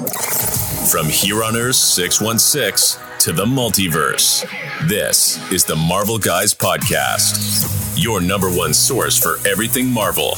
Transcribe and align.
From 0.00 1.06
Here 1.06 1.44
on 1.44 1.56
Earth 1.56 1.76
616 1.76 3.02
to 3.18 3.32
the 3.32 3.44
multiverse, 3.44 4.48
this 4.88 5.38
is 5.52 5.64
the 5.64 5.76
Marvel 5.76 6.18
Guys 6.18 6.54
Podcast, 6.54 7.92
your 8.02 8.20
number 8.20 8.48
one 8.48 8.72
source 8.72 9.18
for 9.18 9.36
everything 9.46 9.86
Marvel 9.90 10.36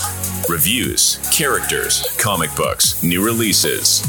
reviews, 0.48 1.18
characters, 1.32 2.16
comic 2.18 2.52
books, 2.56 3.00
new 3.04 3.24
releases. 3.24 4.02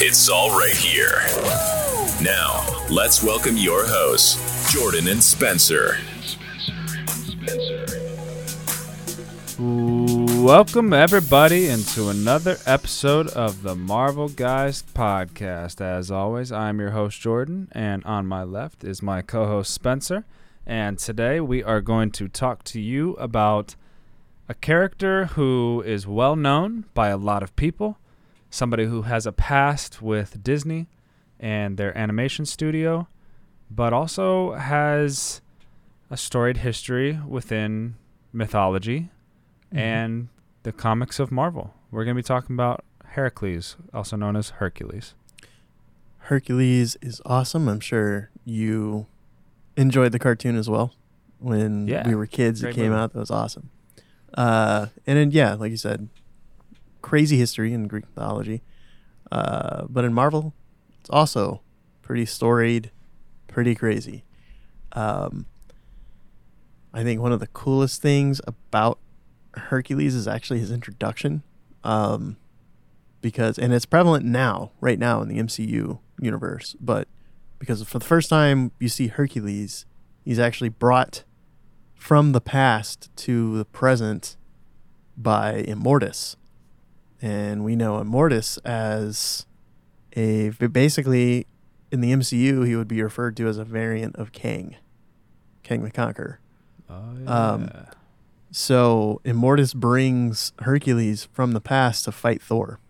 It's 0.00 0.28
all 0.28 0.50
right 0.50 0.76
here. 0.76 1.22
Now, 2.22 2.66
let's 2.90 3.22
welcome 3.22 3.56
your 3.56 3.86
hosts, 3.86 4.70
Jordan 4.70 5.08
and 5.08 5.22
Spencer. 5.22 5.96
Welcome, 10.48 10.94
everybody, 10.94 11.68
into 11.68 12.08
another 12.08 12.56
episode 12.64 13.26
of 13.28 13.62
the 13.62 13.74
Marvel 13.74 14.30
Guys 14.30 14.82
podcast. 14.82 15.82
As 15.82 16.10
always, 16.10 16.50
I'm 16.50 16.80
your 16.80 16.92
host, 16.92 17.20
Jordan, 17.20 17.68
and 17.72 18.02
on 18.06 18.26
my 18.26 18.44
left 18.44 18.82
is 18.82 19.02
my 19.02 19.20
co 19.20 19.44
host, 19.44 19.74
Spencer. 19.74 20.24
And 20.64 20.98
today 20.98 21.38
we 21.38 21.62
are 21.62 21.82
going 21.82 22.12
to 22.12 22.28
talk 22.28 22.64
to 22.64 22.80
you 22.80 23.12
about 23.16 23.76
a 24.48 24.54
character 24.54 25.26
who 25.26 25.82
is 25.84 26.06
well 26.06 26.34
known 26.34 26.86
by 26.94 27.08
a 27.08 27.18
lot 27.18 27.42
of 27.42 27.54
people, 27.54 27.98
somebody 28.48 28.86
who 28.86 29.02
has 29.02 29.26
a 29.26 29.32
past 29.32 30.00
with 30.00 30.42
Disney 30.42 30.86
and 31.38 31.76
their 31.76 31.96
animation 31.96 32.46
studio, 32.46 33.06
but 33.70 33.92
also 33.92 34.54
has 34.54 35.42
a 36.10 36.16
storied 36.16 36.56
history 36.56 37.20
within 37.28 37.96
mythology 38.32 39.10
mm-hmm. 39.70 39.78
and 39.78 40.28
the 40.68 40.72
comics 40.72 41.18
of 41.18 41.32
Marvel. 41.32 41.72
We're 41.90 42.04
going 42.04 42.14
to 42.14 42.18
be 42.18 42.26
talking 42.26 42.54
about 42.54 42.84
Heracles, 43.12 43.76
also 43.94 44.16
known 44.16 44.36
as 44.36 44.50
Hercules. 44.50 45.14
Hercules 46.18 46.94
is 47.00 47.22
awesome. 47.24 47.68
I'm 47.68 47.80
sure 47.80 48.28
you 48.44 49.06
enjoyed 49.78 50.12
the 50.12 50.18
cartoon 50.18 50.56
as 50.56 50.68
well. 50.68 50.92
When 51.38 51.88
yeah, 51.88 52.06
we 52.06 52.14
were 52.14 52.26
kids, 52.26 52.62
it 52.62 52.74
came 52.74 52.90
movie. 52.90 53.00
out. 53.00 53.14
That 53.14 53.18
was 53.18 53.30
awesome. 53.30 53.70
Uh, 54.34 54.88
and 55.06 55.16
then, 55.16 55.30
yeah, 55.30 55.54
like 55.54 55.70
you 55.70 55.78
said, 55.78 56.10
crazy 57.00 57.38
history 57.38 57.72
in 57.72 57.88
Greek 57.88 58.04
mythology. 58.04 58.60
Uh, 59.32 59.86
but 59.88 60.04
in 60.04 60.12
Marvel, 60.12 60.52
it's 61.00 61.08
also 61.08 61.62
pretty 62.02 62.26
storied, 62.26 62.90
pretty 63.46 63.74
crazy. 63.74 64.22
Um, 64.92 65.46
I 66.92 67.04
think 67.04 67.22
one 67.22 67.32
of 67.32 67.40
the 67.40 67.46
coolest 67.46 68.02
things 68.02 68.42
about 68.46 68.98
Hercules 69.58 70.14
is 70.14 70.28
actually 70.28 70.60
his 70.60 70.70
introduction. 70.70 71.42
Um, 71.84 72.36
because, 73.20 73.58
and 73.58 73.72
it's 73.72 73.86
prevalent 73.86 74.24
now, 74.24 74.70
right 74.80 74.98
now 74.98 75.22
in 75.22 75.28
the 75.28 75.38
MCU 75.38 75.98
universe, 76.20 76.76
but 76.80 77.08
because 77.58 77.82
for 77.82 77.98
the 77.98 78.04
first 78.04 78.28
time 78.28 78.70
you 78.78 78.88
see 78.88 79.08
Hercules, 79.08 79.86
he's 80.24 80.38
actually 80.38 80.68
brought 80.68 81.24
from 81.94 82.32
the 82.32 82.40
past 82.40 83.10
to 83.16 83.58
the 83.58 83.64
present 83.64 84.36
by 85.16 85.64
Immortus. 85.66 86.36
And 87.20 87.64
we 87.64 87.74
know 87.74 88.00
Immortus 88.00 88.58
as 88.64 89.46
a 90.16 90.50
basically 90.50 91.46
in 91.90 92.00
the 92.00 92.12
MCU 92.12 92.66
he 92.66 92.76
would 92.76 92.88
be 92.88 93.02
referred 93.02 93.36
to 93.38 93.48
as 93.48 93.58
a 93.58 93.64
variant 93.64 94.16
of 94.16 94.30
Kang, 94.32 94.76
Kang 95.64 95.82
the 95.82 95.90
Conqueror. 95.90 96.38
Oh 96.88 97.16
yeah. 97.20 97.30
Um, 97.30 97.70
so 98.50 99.20
Immortus 99.24 99.74
brings 99.74 100.52
Hercules 100.60 101.28
from 101.32 101.52
the 101.52 101.60
past 101.60 102.04
to 102.04 102.12
fight 102.12 102.40
Thor. 102.40 102.80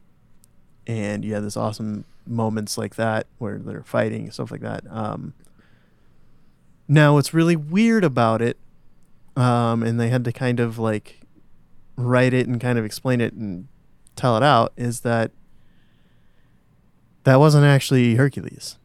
And 0.86 1.24
you 1.24 1.34
have 1.34 1.42
this 1.42 1.56
awesome 1.56 2.04
moments 2.26 2.78
like 2.78 2.94
that 2.96 3.26
where 3.38 3.58
they're 3.58 3.82
fighting 3.82 4.24
and 4.24 4.34
stuff 4.34 4.50
like 4.50 4.60
that. 4.60 4.84
Um, 4.90 5.34
now, 6.86 7.14
what's 7.14 7.34
really 7.34 7.56
weird 7.56 8.04
about 8.04 8.40
it, 8.40 8.56
um, 9.36 9.82
and 9.82 10.00
they 10.00 10.08
had 10.08 10.24
to 10.24 10.32
kind 10.32 10.60
of 10.60 10.78
like 10.78 11.20
write 11.96 12.32
it 12.32 12.46
and 12.46 12.60
kind 12.60 12.78
of 12.78 12.84
explain 12.84 13.20
it 13.20 13.34
and 13.34 13.68
tell 14.16 14.36
it 14.36 14.42
out, 14.42 14.72
is 14.76 15.00
that 15.00 15.32
that 17.24 17.38
wasn't 17.38 17.64
actually 17.64 18.14
Hercules. 18.14 18.78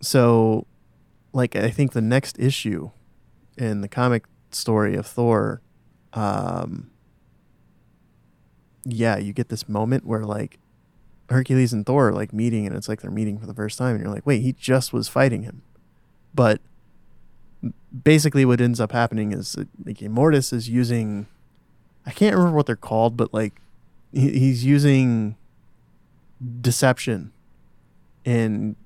So, 0.00 0.66
like, 1.32 1.56
I 1.56 1.70
think 1.70 1.92
the 1.92 2.00
next 2.00 2.38
issue 2.38 2.90
in 3.58 3.80
the 3.80 3.88
comic 3.88 4.24
story 4.50 4.94
of 4.94 5.06
Thor 5.06 5.62
um, 6.16 6.90
yeah, 8.84 9.18
you 9.18 9.32
get 9.32 9.48
this 9.48 9.68
moment 9.68 10.04
where 10.06 10.24
like 10.24 10.58
Hercules 11.28 11.72
and 11.72 11.84
Thor 11.84 12.08
are 12.08 12.12
like 12.12 12.32
meeting, 12.32 12.66
and 12.66 12.74
it's 12.74 12.88
like 12.88 13.02
they're 13.02 13.10
meeting 13.10 13.38
for 13.38 13.46
the 13.46 13.54
first 13.54 13.78
time, 13.78 13.94
and 13.94 14.04
you're 14.04 14.12
like, 14.12 14.26
wait, 14.26 14.42
he 14.42 14.52
just 14.52 14.92
was 14.92 15.08
fighting 15.08 15.42
him, 15.42 15.62
but 16.34 16.60
basically 18.04 18.44
what 18.44 18.60
ends 18.60 18.80
up 18.80 18.92
happening 18.92 19.32
is 19.32 19.56
like 19.84 19.98
Immortus 19.98 20.52
is 20.52 20.68
using, 20.68 21.26
I 22.04 22.10
can't 22.10 22.34
remember 22.36 22.56
what 22.56 22.66
they're 22.66 22.76
called, 22.76 23.16
but 23.16 23.34
like 23.34 23.60
he, 24.12 24.38
he's 24.38 24.64
using 24.64 25.36
deception 26.60 27.32
and 28.24 28.76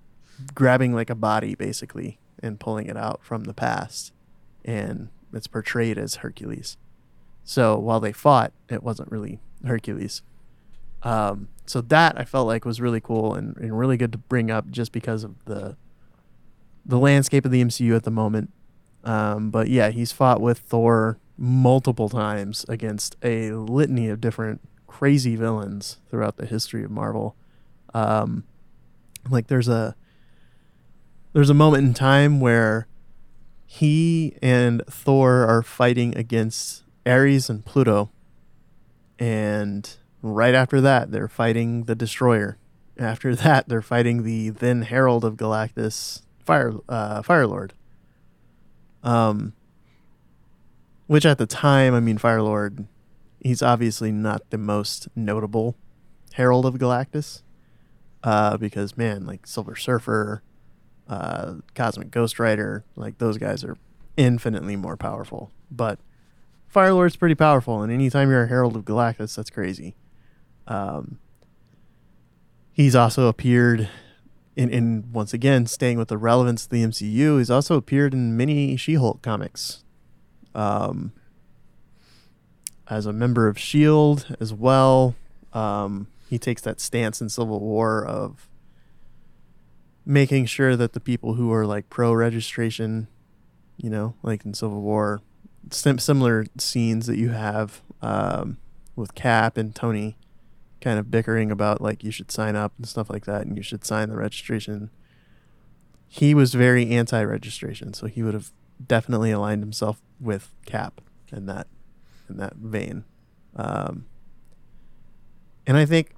grabbing 0.54 0.94
like 0.94 1.10
a 1.10 1.14
body 1.14 1.54
basically 1.54 2.18
and 2.42 2.58
pulling 2.58 2.86
it 2.86 2.96
out 2.96 3.20
from 3.22 3.44
the 3.44 3.54
past, 3.54 4.12
and 4.64 5.10
it's 5.32 5.46
portrayed 5.46 5.98
as 5.98 6.16
Hercules. 6.16 6.76
So 7.44 7.78
while 7.78 8.00
they 8.00 8.12
fought, 8.12 8.52
it 8.68 8.82
wasn't 8.82 9.10
really 9.10 9.40
Hercules. 9.64 10.22
Um, 11.02 11.48
so 11.66 11.80
that 11.80 12.18
I 12.18 12.24
felt 12.24 12.46
like 12.46 12.64
was 12.64 12.80
really 12.80 13.00
cool 13.00 13.34
and, 13.34 13.56
and 13.56 13.78
really 13.78 13.96
good 13.96 14.12
to 14.12 14.18
bring 14.18 14.50
up 14.50 14.70
just 14.70 14.92
because 14.92 15.24
of 15.24 15.44
the 15.44 15.76
the 16.84 16.98
landscape 16.98 17.44
of 17.44 17.50
the 17.50 17.62
MCU 17.62 17.94
at 17.94 18.04
the 18.04 18.10
moment. 18.10 18.50
Um, 19.04 19.50
but 19.50 19.68
yeah, 19.68 19.90
he's 19.90 20.12
fought 20.12 20.40
with 20.40 20.58
Thor 20.58 21.18
multiple 21.36 22.08
times 22.08 22.66
against 22.68 23.16
a 23.22 23.52
litany 23.52 24.08
of 24.08 24.20
different 24.20 24.60
crazy 24.86 25.36
villains 25.36 25.98
throughout 26.10 26.36
the 26.36 26.46
history 26.46 26.84
of 26.84 26.90
Marvel. 26.90 27.36
Um, 27.94 28.44
like 29.28 29.46
there's 29.46 29.68
a 29.68 29.94
there's 31.32 31.50
a 31.50 31.54
moment 31.54 31.86
in 31.86 31.94
time 31.94 32.40
where 32.40 32.88
he 33.64 34.36
and 34.42 34.82
Thor 34.88 35.46
are 35.46 35.62
fighting 35.62 36.16
against 36.16 36.82
Ares 37.06 37.48
and 37.50 37.64
Pluto. 37.64 38.10
And 39.18 39.88
right 40.22 40.54
after 40.54 40.80
that, 40.80 41.10
they're 41.10 41.28
fighting 41.28 41.84
the 41.84 41.94
Destroyer. 41.94 42.58
After 42.98 43.34
that, 43.36 43.68
they're 43.68 43.82
fighting 43.82 44.22
the 44.22 44.50
then 44.50 44.82
Herald 44.82 45.24
of 45.24 45.36
Galactus, 45.36 46.22
Fire 46.44 46.74
uh, 46.88 47.22
Fire 47.22 47.46
Lord. 47.46 47.74
Um, 49.02 49.54
which 51.06 51.26
at 51.26 51.38
the 51.38 51.46
time, 51.46 51.94
I 51.94 52.00
mean, 52.00 52.18
Fire 52.18 52.42
Lord, 52.42 52.86
he's 53.40 53.62
obviously 53.62 54.12
not 54.12 54.48
the 54.50 54.58
most 54.58 55.08
notable 55.16 55.76
Herald 56.34 56.66
of 56.66 56.74
Galactus, 56.74 57.42
uh, 58.22 58.56
because 58.56 58.96
man, 58.96 59.26
like 59.26 59.46
Silver 59.46 59.74
Surfer, 59.74 60.42
uh, 61.08 61.54
Cosmic 61.74 62.10
Ghost 62.10 62.38
Rider, 62.38 62.84
like 62.94 63.18
those 63.18 63.38
guys 63.38 63.64
are 63.64 63.76
infinitely 64.16 64.76
more 64.76 64.96
powerful. 64.96 65.50
But 65.70 65.98
Fire 66.70 66.94
Lord's 66.94 67.16
pretty 67.16 67.34
powerful, 67.34 67.82
and 67.82 67.92
anytime 67.92 68.30
you're 68.30 68.44
a 68.44 68.48
Herald 68.48 68.76
of 68.76 68.84
Galactus, 68.84 69.34
that's 69.34 69.50
crazy. 69.50 69.96
Um, 70.68 71.18
he's 72.72 72.94
also 72.94 73.26
appeared 73.26 73.88
in, 74.54 74.70
in 74.70 75.10
once 75.12 75.34
again 75.34 75.66
staying 75.66 75.98
with 75.98 76.06
the 76.06 76.16
relevance 76.16 76.64
of 76.64 76.70
the 76.70 76.84
MCU. 76.84 77.38
He's 77.38 77.50
also 77.50 77.74
appeared 77.74 78.14
in 78.14 78.36
many 78.36 78.76
She-Hulk 78.76 79.20
comics, 79.20 79.82
um, 80.54 81.12
as 82.88 83.04
a 83.04 83.12
member 83.12 83.48
of 83.48 83.58
Shield 83.58 84.36
as 84.38 84.54
well. 84.54 85.16
Um, 85.52 86.06
he 86.28 86.38
takes 86.38 86.62
that 86.62 86.80
stance 86.80 87.20
in 87.20 87.30
Civil 87.30 87.58
War 87.58 88.06
of 88.06 88.48
making 90.06 90.46
sure 90.46 90.76
that 90.76 90.92
the 90.92 91.00
people 91.00 91.34
who 91.34 91.52
are 91.52 91.66
like 91.66 91.90
pro 91.90 92.12
registration, 92.12 93.08
you 93.76 93.90
know, 93.90 94.14
like 94.22 94.44
in 94.44 94.54
Civil 94.54 94.82
War, 94.82 95.20
sim- 95.70 95.98
similar 95.98 96.46
scenes 96.58 97.06
that 97.06 97.18
you 97.18 97.30
have 97.30 97.82
um, 98.02 98.56
with 98.96 99.14
Cap 99.14 99.56
and 99.56 99.74
Tony 99.74 100.16
kind 100.80 100.98
of 100.98 101.10
bickering 101.10 101.50
about 101.50 101.80
like 101.80 102.02
you 102.02 102.10
should 102.10 102.30
sign 102.30 102.56
up 102.56 102.72
and 102.78 102.88
stuff 102.88 103.10
like 103.10 103.26
that 103.26 103.46
and 103.46 103.56
you 103.56 103.62
should 103.62 103.84
sign 103.84 104.08
the 104.08 104.16
registration. 104.16 104.90
He 106.08 106.34
was 106.34 106.54
very 106.54 106.90
anti-registration, 106.90 107.94
so 107.94 108.06
he 108.06 108.22
would 108.22 108.34
have 108.34 108.50
definitely 108.84 109.30
aligned 109.30 109.62
himself 109.62 110.00
with 110.18 110.54
Cap 110.66 111.00
in 111.30 111.46
that 111.46 111.66
in 112.28 112.36
that 112.38 112.56
vein. 112.56 113.04
Um, 113.54 114.06
and 115.66 115.76
I 115.76 115.84
think 115.84 116.14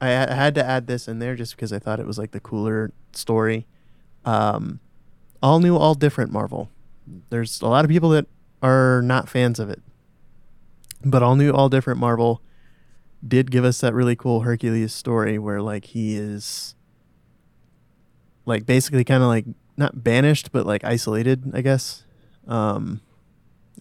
I, 0.00 0.08
I 0.08 0.34
had 0.34 0.54
to 0.54 0.64
add 0.64 0.86
this 0.86 1.08
in 1.08 1.18
there 1.18 1.34
just 1.34 1.56
because 1.56 1.72
I 1.72 1.78
thought 1.78 2.00
it 2.00 2.06
was 2.06 2.18
like 2.18 2.30
the 2.30 2.40
cooler 2.40 2.92
story. 3.12 3.66
Um, 4.24 4.80
all 5.42 5.60
new, 5.60 5.76
all 5.76 5.94
different 5.94 6.32
Marvel. 6.32 6.70
There's 7.28 7.60
a 7.60 7.66
lot 7.66 7.84
of 7.84 7.90
people 7.90 8.08
that 8.10 8.26
are 8.64 9.02
not 9.02 9.28
fans 9.28 9.60
of 9.60 9.68
it. 9.68 9.82
But 11.04 11.22
all 11.22 11.36
new, 11.36 11.52
all 11.52 11.68
different 11.68 12.00
Marvel 12.00 12.40
did 13.26 13.50
give 13.50 13.64
us 13.64 13.80
that 13.82 13.92
really 13.92 14.16
cool 14.16 14.40
Hercules 14.40 14.92
story 14.92 15.38
where 15.38 15.60
like 15.60 15.84
he 15.84 16.16
is 16.16 16.74
like 18.46 18.64
basically 18.64 19.04
kind 19.04 19.22
of 19.22 19.28
like 19.28 19.44
not 19.76 20.02
banished 20.02 20.50
but 20.50 20.64
like 20.64 20.82
isolated, 20.82 21.50
I 21.54 21.60
guess. 21.60 22.04
Um, 22.48 23.02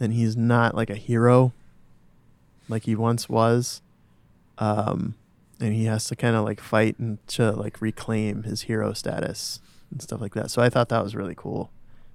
and 0.01 0.11
he's 0.11 0.35
not 0.35 0.75
like 0.75 0.89
a 0.89 0.95
hero 0.95 1.53
like 2.67 2.83
he 2.83 2.95
once 2.95 3.29
was. 3.29 3.81
Um, 4.57 5.15
and 5.61 5.73
he 5.73 5.85
has 5.85 6.05
to 6.07 6.15
kind 6.15 6.35
of 6.35 6.43
like 6.43 6.59
fight 6.59 6.99
and 6.99 7.25
to 7.29 7.51
like 7.51 7.81
reclaim 7.81 8.43
his 8.43 8.63
hero 8.63 8.91
status 8.91 9.61
and 9.91 10.01
stuff 10.01 10.19
like 10.19 10.33
that. 10.33 10.51
So 10.51 10.61
I 10.61 10.69
thought 10.69 10.89
that 10.89 11.03
was 11.03 11.15
really 11.15 11.35
cool 11.35 11.71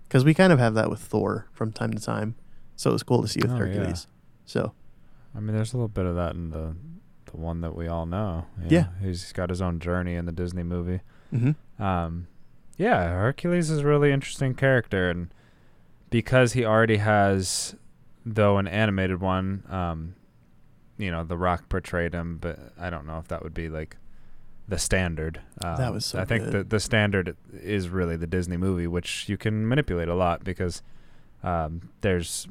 because 0.07 0.25
we 0.25 0.35
kind 0.35 0.53
of 0.53 0.59
have 0.59 0.75
that 0.75 0.91
with 0.91 1.01
Thor 1.01 1.47
from 1.55 1.73
time 1.73 1.93
to 1.95 2.01
time. 2.01 2.35
So 2.79 2.91
it 2.91 2.93
was 2.93 3.03
cool 3.03 3.23
to 3.23 3.29
see 3.29 3.41
with 3.43 3.51
Oh, 3.51 3.55
yeah. 3.55 3.61
Hercules. 3.65 4.07
So 4.47 4.73
I 5.35 5.41
mean, 5.41 5.55
there's 5.55 5.73
a 5.75 5.77
little 5.77 5.89
bit 5.89 6.07
of 6.07 6.15
that 6.15 6.35
in 6.35 6.51
the 6.51 6.75
the 7.31 7.37
one 7.37 7.61
that 7.61 7.75
we 7.77 7.89
all 7.89 8.07
know. 8.07 8.47
Yeah. 8.69 8.81
know? 8.83 8.89
he's 9.03 9.33
got 9.33 9.51
his 9.51 9.61
own 9.61 9.81
journey 9.81 10.15
in 10.15 10.25
the 10.27 10.33
Disney 10.33 10.63
movie. 10.63 11.01
mhm. 11.33 11.57
Um, 11.79 12.29
yeah, 12.79 13.09
Hercules 13.09 13.69
is 13.69 13.81
a 13.81 13.87
really 13.87 14.13
interesting 14.13 14.55
character, 14.55 15.11
and 15.11 15.29
because 16.11 16.53
he 16.53 16.65
already 16.65 16.99
has, 16.99 17.75
though 18.25 18.57
an 18.59 18.69
animated 18.69 19.21
one, 19.21 19.65
um, 19.69 20.15
you 20.97 21.11
know, 21.11 21.25
The 21.25 21.37
Rock 21.37 21.69
portrayed 21.69 22.15
him, 22.15 22.39
but 22.41 22.59
I 22.79 22.89
don't 22.91 23.07
know 23.07 23.19
if 23.19 23.27
that 23.29 23.43
would 23.43 23.55
be 23.55 23.69
like 23.69 23.97
the 24.69 24.79
standard. 24.79 25.41
Um, 25.63 25.77
That 25.77 25.93
was 25.93 26.07
so 26.07 26.21
I 26.21 26.25
think 26.25 26.51
the 26.53 26.63
the 26.65 26.81
standard 26.81 27.37
is 27.53 27.89
really 27.89 28.17
the 28.17 28.27
Disney 28.29 28.57
movie, 28.57 28.87
which 28.87 29.29
you 29.29 29.37
can 29.37 29.69
manipulate 29.69 30.09
a 30.09 30.15
lot 30.15 30.45
because 30.45 30.83
um, 31.43 31.91
there's 32.01 32.47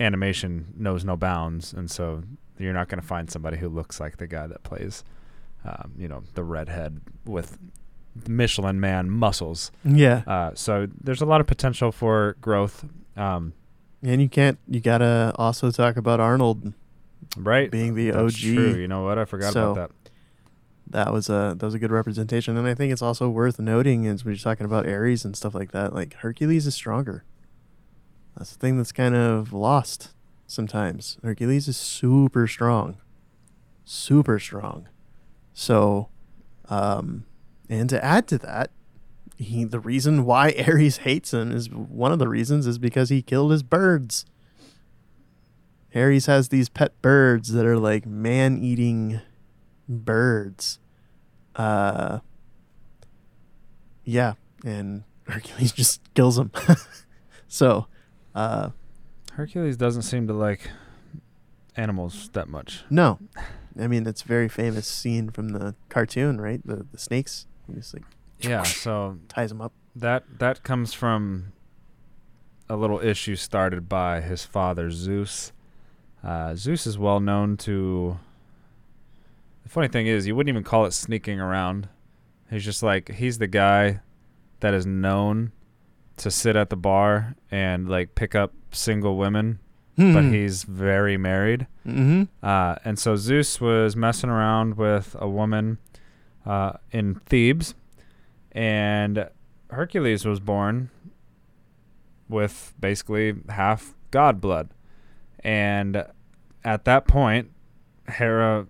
animation 0.00 0.72
knows 0.76 1.04
no 1.04 1.16
bounds, 1.16 1.72
and 1.72 1.90
so 1.90 2.22
you're 2.58 2.72
not 2.72 2.88
going 2.88 3.00
to 3.00 3.06
find 3.06 3.30
somebody 3.30 3.56
who 3.58 3.68
looks 3.68 4.00
like 4.00 4.16
the 4.18 4.26
guy 4.26 4.46
that 4.46 4.62
plays, 4.62 5.04
um, 5.64 5.92
you 5.96 6.08
know, 6.08 6.22
the 6.34 6.44
redhead 6.44 7.00
with 7.24 7.58
Michelin 8.28 8.78
Man 8.80 9.10
muscles. 9.10 9.70
yeah. 9.84 10.22
Uh, 10.26 10.50
so 10.54 10.86
there's 11.00 11.22
a 11.22 11.26
lot 11.26 11.40
of 11.40 11.46
potential 11.46 11.90
for 11.92 12.36
growth, 12.40 12.84
um, 13.16 13.52
And 14.02 14.20
you 14.20 14.28
can't. 14.28 14.58
You 14.68 14.80
gotta 14.80 15.32
also 15.36 15.70
talk 15.70 15.96
about 15.96 16.18
Arnold 16.20 16.72
right? 17.36 17.70
being 17.70 17.94
the 17.94 18.10
That's 18.10 18.34
OG. 18.34 18.54
True. 18.54 18.74
You 18.74 18.88
know 18.88 19.04
what? 19.04 19.18
I 19.18 19.24
forgot 19.24 19.52
So- 19.52 19.72
about 19.72 19.88
that. 19.90 19.96
That 20.90 21.10
was 21.12 21.30
a 21.30 21.54
that 21.58 21.64
was 21.64 21.72
a 21.72 21.78
good 21.78 21.90
representation, 21.92 22.54
and 22.58 22.66
I 22.68 22.74
think 22.74 22.92
it's 22.92 23.00
also 23.00 23.30
worth 23.30 23.58
noting 23.58 24.06
as 24.06 24.26
we're 24.26 24.36
talking 24.36 24.66
about 24.66 24.86
Ares 24.86 25.24
and 25.24 25.34
stuff 25.34 25.54
like 25.54 25.70
that. 25.72 25.94
Like 25.94 26.14
Hercules 26.16 26.66
is 26.66 26.74
stronger. 26.74 27.24
That's 28.36 28.52
the 28.52 28.58
thing 28.58 28.76
that's 28.76 28.92
kind 28.92 29.14
of 29.14 29.52
lost 29.52 30.10
sometimes. 30.46 31.18
Hercules 31.22 31.68
is 31.68 31.76
super 31.76 32.46
strong, 32.46 32.96
super 33.84 34.38
strong. 34.38 34.88
So, 35.54 36.08
um, 36.68 37.24
and 37.68 37.88
to 37.90 38.02
add 38.02 38.26
to 38.28 38.38
that, 38.38 38.70
he 39.36 39.64
the 39.64 39.80
reason 39.80 40.24
why 40.24 40.54
Ares 40.66 40.98
hates 40.98 41.34
him 41.34 41.52
is 41.52 41.70
one 41.70 42.12
of 42.12 42.18
the 42.18 42.28
reasons 42.28 42.66
is 42.66 42.78
because 42.78 43.08
he 43.08 43.22
killed 43.22 43.52
his 43.52 43.62
birds. 43.62 44.24
Ares 45.94 46.26
has 46.26 46.48
these 46.48 46.68
pet 46.68 47.00
birds 47.02 47.52
that 47.52 47.66
are 47.66 47.78
like 47.78 48.06
man-eating 48.06 49.20
birds. 49.88 50.78
Uh, 51.54 52.20
yeah, 54.04 54.34
and 54.64 55.04
Hercules 55.26 55.72
just 55.72 56.00
kills 56.14 56.36
them. 56.36 56.50
so, 57.48 57.86
uh, 58.34 58.70
Hercules 59.32 59.76
doesn't 59.76 60.02
seem 60.02 60.26
to 60.26 60.32
like 60.32 60.70
animals 61.76 62.28
that 62.34 62.48
much. 62.48 62.84
no, 62.90 63.18
I 63.80 63.86
mean 63.86 64.06
it's 64.06 64.22
a 64.22 64.26
very 64.26 64.48
famous 64.48 64.86
scene 64.86 65.30
from 65.30 65.50
the 65.50 65.74
cartoon, 65.88 66.40
right? 66.40 66.60
The 66.64 66.86
the 66.90 66.98
snakes. 66.98 67.46
He 67.66 67.74
just 67.74 67.94
like 67.94 68.04
Yeah. 68.40 68.62
So 68.64 69.18
ties 69.28 69.48
them 69.50 69.60
up. 69.60 69.72
that 69.96 70.24
that 70.38 70.62
comes 70.62 70.92
from 70.92 71.52
a 72.68 72.76
little 72.76 73.00
issue 73.00 73.36
started 73.36 73.88
by 73.88 74.20
his 74.20 74.44
father 74.44 74.90
Zeus. 74.90 75.52
Uh, 76.24 76.54
Zeus 76.54 76.86
is 76.86 76.98
well 76.98 77.20
known 77.20 77.56
to. 77.58 78.18
The 79.64 79.68
funny 79.68 79.88
thing 79.88 80.06
is, 80.06 80.26
you 80.26 80.34
wouldn't 80.36 80.48
even 80.50 80.64
call 80.64 80.84
it 80.86 80.92
sneaking 80.92 81.40
around. 81.40 81.88
He's 82.50 82.64
just 82.64 82.82
like 82.82 83.10
he's 83.12 83.38
the 83.38 83.46
guy 83.46 84.00
that 84.60 84.74
is 84.74 84.84
known 84.86 85.52
to 86.22 86.30
sit 86.30 86.54
at 86.54 86.70
the 86.70 86.76
bar 86.76 87.34
and 87.50 87.88
like 87.88 88.14
pick 88.14 88.36
up 88.36 88.52
single 88.70 89.16
women, 89.16 89.58
but 89.96 90.22
he's 90.22 90.62
very 90.62 91.16
married. 91.16 91.66
Mm-hmm. 91.84 92.24
Uh, 92.42 92.76
and 92.84 92.96
so 92.96 93.16
Zeus 93.16 93.60
was 93.60 93.96
messing 93.96 94.30
around 94.30 94.76
with 94.76 95.16
a 95.18 95.28
woman 95.28 95.78
uh, 96.46 96.74
in 96.92 97.16
Thebes, 97.26 97.74
and 98.52 99.28
Hercules 99.70 100.24
was 100.24 100.38
born 100.38 100.90
with 102.28 102.72
basically 102.78 103.34
half 103.48 103.94
god 104.12 104.40
blood. 104.40 104.70
And 105.40 106.06
at 106.62 106.84
that 106.84 107.08
point, 107.08 107.50
Hera, 108.06 108.68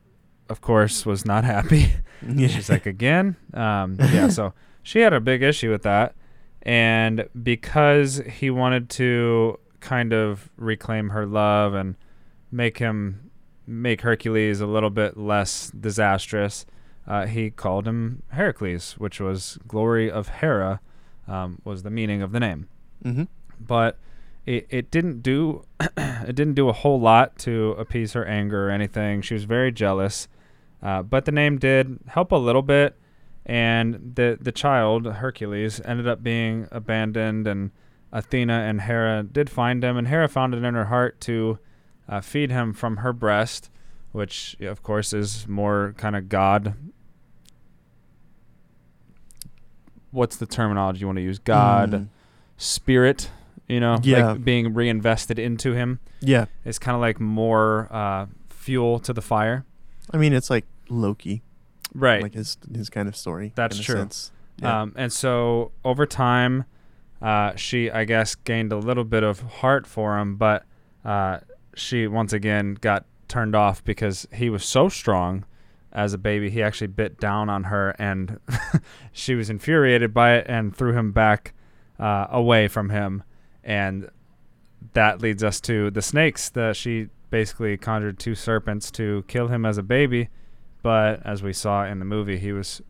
of 0.48 0.60
course, 0.62 1.04
was 1.04 1.26
not 1.26 1.44
happy. 1.44 1.92
She's 2.38 2.70
like, 2.70 2.86
again? 2.86 3.36
Um, 3.52 3.96
yeah, 3.98 4.28
so 4.28 4.54
she 4.82 5.00
had 5.00 5.12
a 5.12 5.20
big 5.20 5.42
issue 5.42 5.70
with 5.70 5.82
that. 5.82 6.14
And 6.62 7.28
because 7.42 8.18
he 8.18 8.50
wanted 8.50 8.88
to 8.90 9.58
kind 9.80 10.12
of 10.12 10.50
reclaim 10.56 11.10
her 11.10 11.26
love 11.26 11.74
and 11.74 11.96
make 12.50 12.78
him 12.78 13.30
make 13.66 14.02
Hercules 14.02 14.60
a 14.60 14.66
little 14.66 14.90
bit 14.90 15.16
less 15.16 15.70
disastrous, 15.70 16.66
uh, 17.06 17.26
he 17.26 17.50
called 17.50 17.86
him 17.86 18.22
Heracles, 18.28 18.94
which 18.98 19.20
was 19.20 19.58
glory 19.66 20.10
of 20.10 20.28
Hera, 20.28 20.80
um, 21.26 21.60
was 21.64 21.82
the 21.82 21.90
meaning 21.90 22.22
of 22.22 22.32
the 22.32 22.40
name. 22.40 22.68
mm-hmm. 23.04 23.24
But 23.60 23.98
it, 24.46 24.66
it 24.70 24.90
didn't 24.90 25.22
do 25.22 25.64
it 25.80 26.34
didn't 26.34 26.54
do 26.54 26.68
a 26.68 26.72
whole 26.72 27.00
lot 27.00 27.38
to 27.40 27.72
appease 27.72 28.12
her 28.12 28.24
anger 28.24 28.68
or 28.68 28.70
anything. 28.70 29.22
She 29.22 29.34
was 29.34 29.44
very 29.44 29.72
jealous, 29.72 30.28
uh, 30.82 31.02
but 31.02 31.24
the 31.24 31.32
name 31.32 31.58
did 31.58 31.98
help 32.08 32.32
a 32.32 32.36
little 32.36 32.62
bit. 32.62 32.96
And 33.44 34.12
the 34.14 34.38
the 34.40 34.52
child 34.52 35.06
Hercules 35.06 35.80
ended 35.84 36.06
up 36.06 36.22
being 36.22 36.68
abandoned, 36.70 37.46
and 37.46 37.70
Athena 38.12 38.52
and 38.52 38.82
Hera 38.82 39.22
did 39.24 39.50
find 39.50 39.82
him, 39.82 39.96
and 39.96 40.06
Hera 40.08 40.28
found 40.28 40.54
it 40.54 40.62
in 40.62 40.74
her 40.74 40.84
heart 40.86 41.20
to 41.22 41.58
uh, 42.08 42.20
feed 42.20 42.50
him 42.50 42.72
from 42.72 42.98
her 42.98 43.12
breast, 43.12 43.70
which 44.12 44.56
of 44.60 44.82
course 44.82 45.12
is 45.12 45.48
more 45.48 45.94
kind 45.96 46.14
of 46.14 46.28
God. 46.28 46.74
What's 50.10 50.36
the 50.36 50.46
terminology 50.46 51.00
you 51.00 51.06
want 51.06 51.16
to 51.16 51.22
use? 51.22 51.38
God, 51.38 51.90
Mm. 51.92 52.08
spirit, 52.58 53.30
you 53.66 53.80
know, 53.80 53.98
Yeah. 54.02 54.32
like 54.32 54.44
being 54.44 54.74
reinvested 54.74 55.38
into 55.38 55.72
him 55.72 56.00
Yeah. 56.20 56.46
it's 56.64 56.78
kind 56.78 56.94
of 56.94 57.00
like 57.00 57.18
more 57.18 57.88
uh, 57.90 58.26
fuel 58.50 58.98
to 59.00 59.12
the 59.12 59.22
fire. 59.22 59.64
I 60.12 60.18
mean, 60.18 60.32
it's 60.34 60.50
like 60.50 60.66
Loki, 60.90 61.42
Right. 61.94 62.22
like 62.22 62.34
his 62.34 62.56
his 62.74 62.90
kind 62.90 63.08
of 63.08 63.16
story. 63.16 63.52
That's 63.54 63.78
true. 63.78 64.08
Yeah. 64.58 64.82
Um, 64.82 64.92
and 64.96 65.12
so 65.12 65.72
over 65.84 66.06
time, 66.06 66.64
uh, 67.20 67.54
she, 67.56 67.90
I 67.90 68.04
guess, 68.04 68.34
gained 68.34 68.72
a 68.72 68.76
little 68.76 69.04
bit 69.04 69.22
of 69.22 69.40
heart 69.40 69.86
for 69.86 70.18
him, 70.18 70.36
but 70.36 70.64
uh, 71.04 71.38
she 71.74 72.06
once 72.06 72.32
again 72.32 72.74
got 72.80 73.04
turned 73.28 73.54
off 73.54 73.84
because 73.84 74.26
he 74.32 74.50
was 74.50 74.64
so 74.64 74.88
strong 74.88 75.44
as 75.92 76.12
a 76.12 76.18
baby. 76.18 76.50
He 76.50 76.62
actually 76.62 76.88
bit 76.88 77.18
down 77.18 77.48
on 77.48 77.64
her, 77.64 77.94
and 77.98 78.40
she 79.12 79.34
was 79.34 79.50
infuriated 79.50 80.12
by 80.12 80.34
it 80.34 80.46
and 80.48 80.74
threw 80.74 80.92
him 80.92 81.12
back 81.12 81.54
uh, 81.98 82.26
away 82.30 82.68
from 82.68 82.90
him. 82.90 83.22
And 83.64 84.10
that 84.94 85.20
leads 85.20 85.44
us 85.44 85.60
to 85.62 85.90
the 85.90 86.02
snakes. 86.02 86.50
That 86.50 86.76
she 86.76 87.08
basically 87.30 87.76
conjured 87.76 88.18
two 88.18 88.34
serpents 88.34 88.90
to 88.92 89.24
kill 89.28 89.48
him 89.48 89.64
as 89.64 89.78
a 89.78 89.82
baby, 89.82 90.28
but 90.82 91.24
as 91.24 91.42
we 91.42 91.52
saw 91.52 91.84
in 91.84 91.98
the 91.98 92.04
movie, 92.04 92.38
he 92.38 92.52
was 92.52 92.82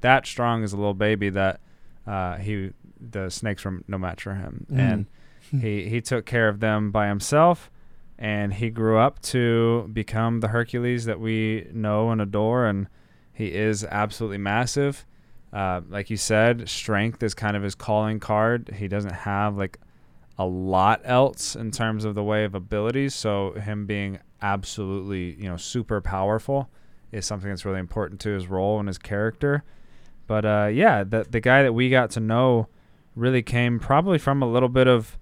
that 0.00 0.26
strong 0.26 0.62
as 0.64 0.72
a 0.72 0.76
little 0.76 0.94
baby 0.94 1.30
that 1.30 1.60
uh, 2.06 2.36
he 2.36 2.72
the 3.00 3.30
snakes 3.30 3.64
were 3.64 3.80
no 3.88 3.98
match 3.98 4.22
for 4.22 4.34
him, 4.34 4.66
Mm. 4.70 4.78
and 4.78 5.06
he 5.62 5.88
he 5.88 6.00
took 6.00 6.26
care 6.26 6.48
of 6.48 6.60
them 6.60 6.90
by 6.90 7.08
himself, 7.08 7.70
and 8.18 8.54
he 8.54 8.70
grew 8.70 8.98
up 8.98 9.20
to 9.22 9.88
become 9.92 10.40
the 10.40 10.48
Hercules 10.48 11.04
that 11.06 11.18
we 11.20 11.66
know 11.72 12.10
and 12.10 12.20
adore, 12.20 12.66
and 12.66 12.88
he 13.32 13.52
is 13.54 13.84
absolutely 13.84 14.38
massive. 14.38 15.06
Uh, 15.52 15.80
like 15.88 16.10
you 16.10 16.16
said, 16.16 16.68
strength 16.68 17.22
is 17.22 17.34
kind 17.34 17.56
of 17.56 17.62
his 17.62 17.74
calling 17.74 18.20
card. 18.20 18.70
He 18.76 18.86
doesn't 18.86 19.12
have 19.12 19.56
like 19.56 19.78
a 20.38 20.44
lot 20.46 21.00
else 21.04 21.56
in 21.56 21.70
terms 21.70 22.04
of 22.04 22.14
the 22.14 22.22
way 22.22 22.44
of 22.44 22.54
abilities, 22.54 23.14
so 23.14 23.52
him 23.54 23.84
being 23.86 24.18
absolutely 24.42 25.34
you 25.42 25.48
know 25.48 25.56
super 25.56 26.00
powerful 26.00 26.68
is 27.12 27.26
something 27.26 27.50
that's 27.50 27.64
really 27.64 27.80
important 27.80 28.20
to 28.20 28.30
his 28.30 28.46
role 28.46 28.78
and 28.78 28.88
his 28.88 28.98
character. 28.98 29.64
But 30.26 30.44
uh, 30.44 30.70
yeah, 30.72 31.04
the 31.04 31.26
the 31.28 31.40
guy 31.40 31.62
that 31.62 31.72
we 31.72 31.90
got 31.90 32.10
to 32.10 32.20
know 32.20 32.68
really 33.16 33.42
came 33.42 33.78
probably 33.80 34.18
from 34.18 34.42
a 34.42 34.50
little 34.50 34.68
bit 34.68 34.86
of 34.86 35.18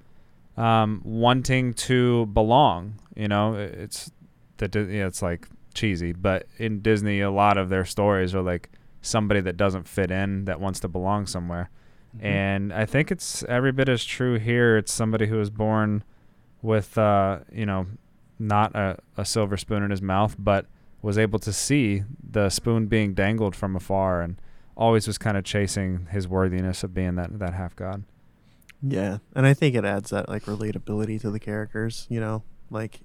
um, 0.56 1.00
wanting 1.04 1.72
to 1.74 2.26
belong. 2.26 2.94
You 3.16 3.28
know, 3.28 3.54
it's 3.54 4.10
the 4.58 4.68
yeah, 4.90 5.06
it's 5.06 5.22
like 5.22 5.48
cheesy, 5.74 6.12
but 6.12 6.46
in 6.58 6.80
Disney, 6.80 7.20
a 7.20 7.30
lot 7.30 7.56
of 7.56 7.68
their 7.68 7.84
stories 7.84 8.34
are 8.34 8.42
like 8.42 8.70
somebody 9.00 9.40
that 9.40 9.56
doesn't 9.56 9.88
fit 9.88 10.10
in 10.10 10.44
that 10.46 10.60
wants 10.60 10.80
to 10.80 10.88
belong 10.88 11.26
somewhere. 11.26 11.70
Mhm. 12.18 12.24
And 12.24 12.72
I 12.72 12.84
think 12.84 13.10
it's 13.10 13.42
every 13.44 13.72
bit 13.72 13.88
as 13.88 14.04
true 14.04 14.38
here. 14.38 14.76
It's 14.76 14.92
somebody 14.92 15.26
who 15.26 15.36
was 15.36 15.50
born 15.50 16.02
with, 16.62 16.98
uh, 16.98 17.38
you 17.52 17.64
know, 17.64 17.86
not 18.38 18.74
a, 18.74 18.98
a 19.16 19.24
silver 19.24 19.56
spoon 19.56 19.82
in 19.82 19.90
his 19.90 20.02
mouth, 20.02 20.34
but 20.38 20.66
was 21.02 21.18
able 21.18 21.38
to 21.38 21.52
see 21.52 22.02
the 22.30 22.50
spoon 22.50 22.86
being 22.86 23.14
dangled 23.14 23.54
from 23.54 23.76
afar 23.76 24.20
and 24.20 24.40
always 24.76 25.06
was 25.06 25.18
kind 25.18 25.36
of 25.36 25.44
chasing 25.44 26.06
his 26.10 26.28
worthiness 26.28 26.82
of 26.82 26.94
being 26.94 27.16
that, 27.16 27.38
that 27.38 27.54
half 27.54 27.74
god. 27.74 28.04
Yeah, 28.82 29.18
and 29.34 29.44
I 29.44 29.54
think 29.54 29.74
it 29.74 29.84
adds 29.84 30.10
that 30.10 30.28
like 30.28 30.44
relatability 30.44 31.20
to 31.22 31.30
the 31.30 31.40
characters, 31.40 32.06
you 32.08 32.20
know, 32.20 32.44
like 32.70 33.00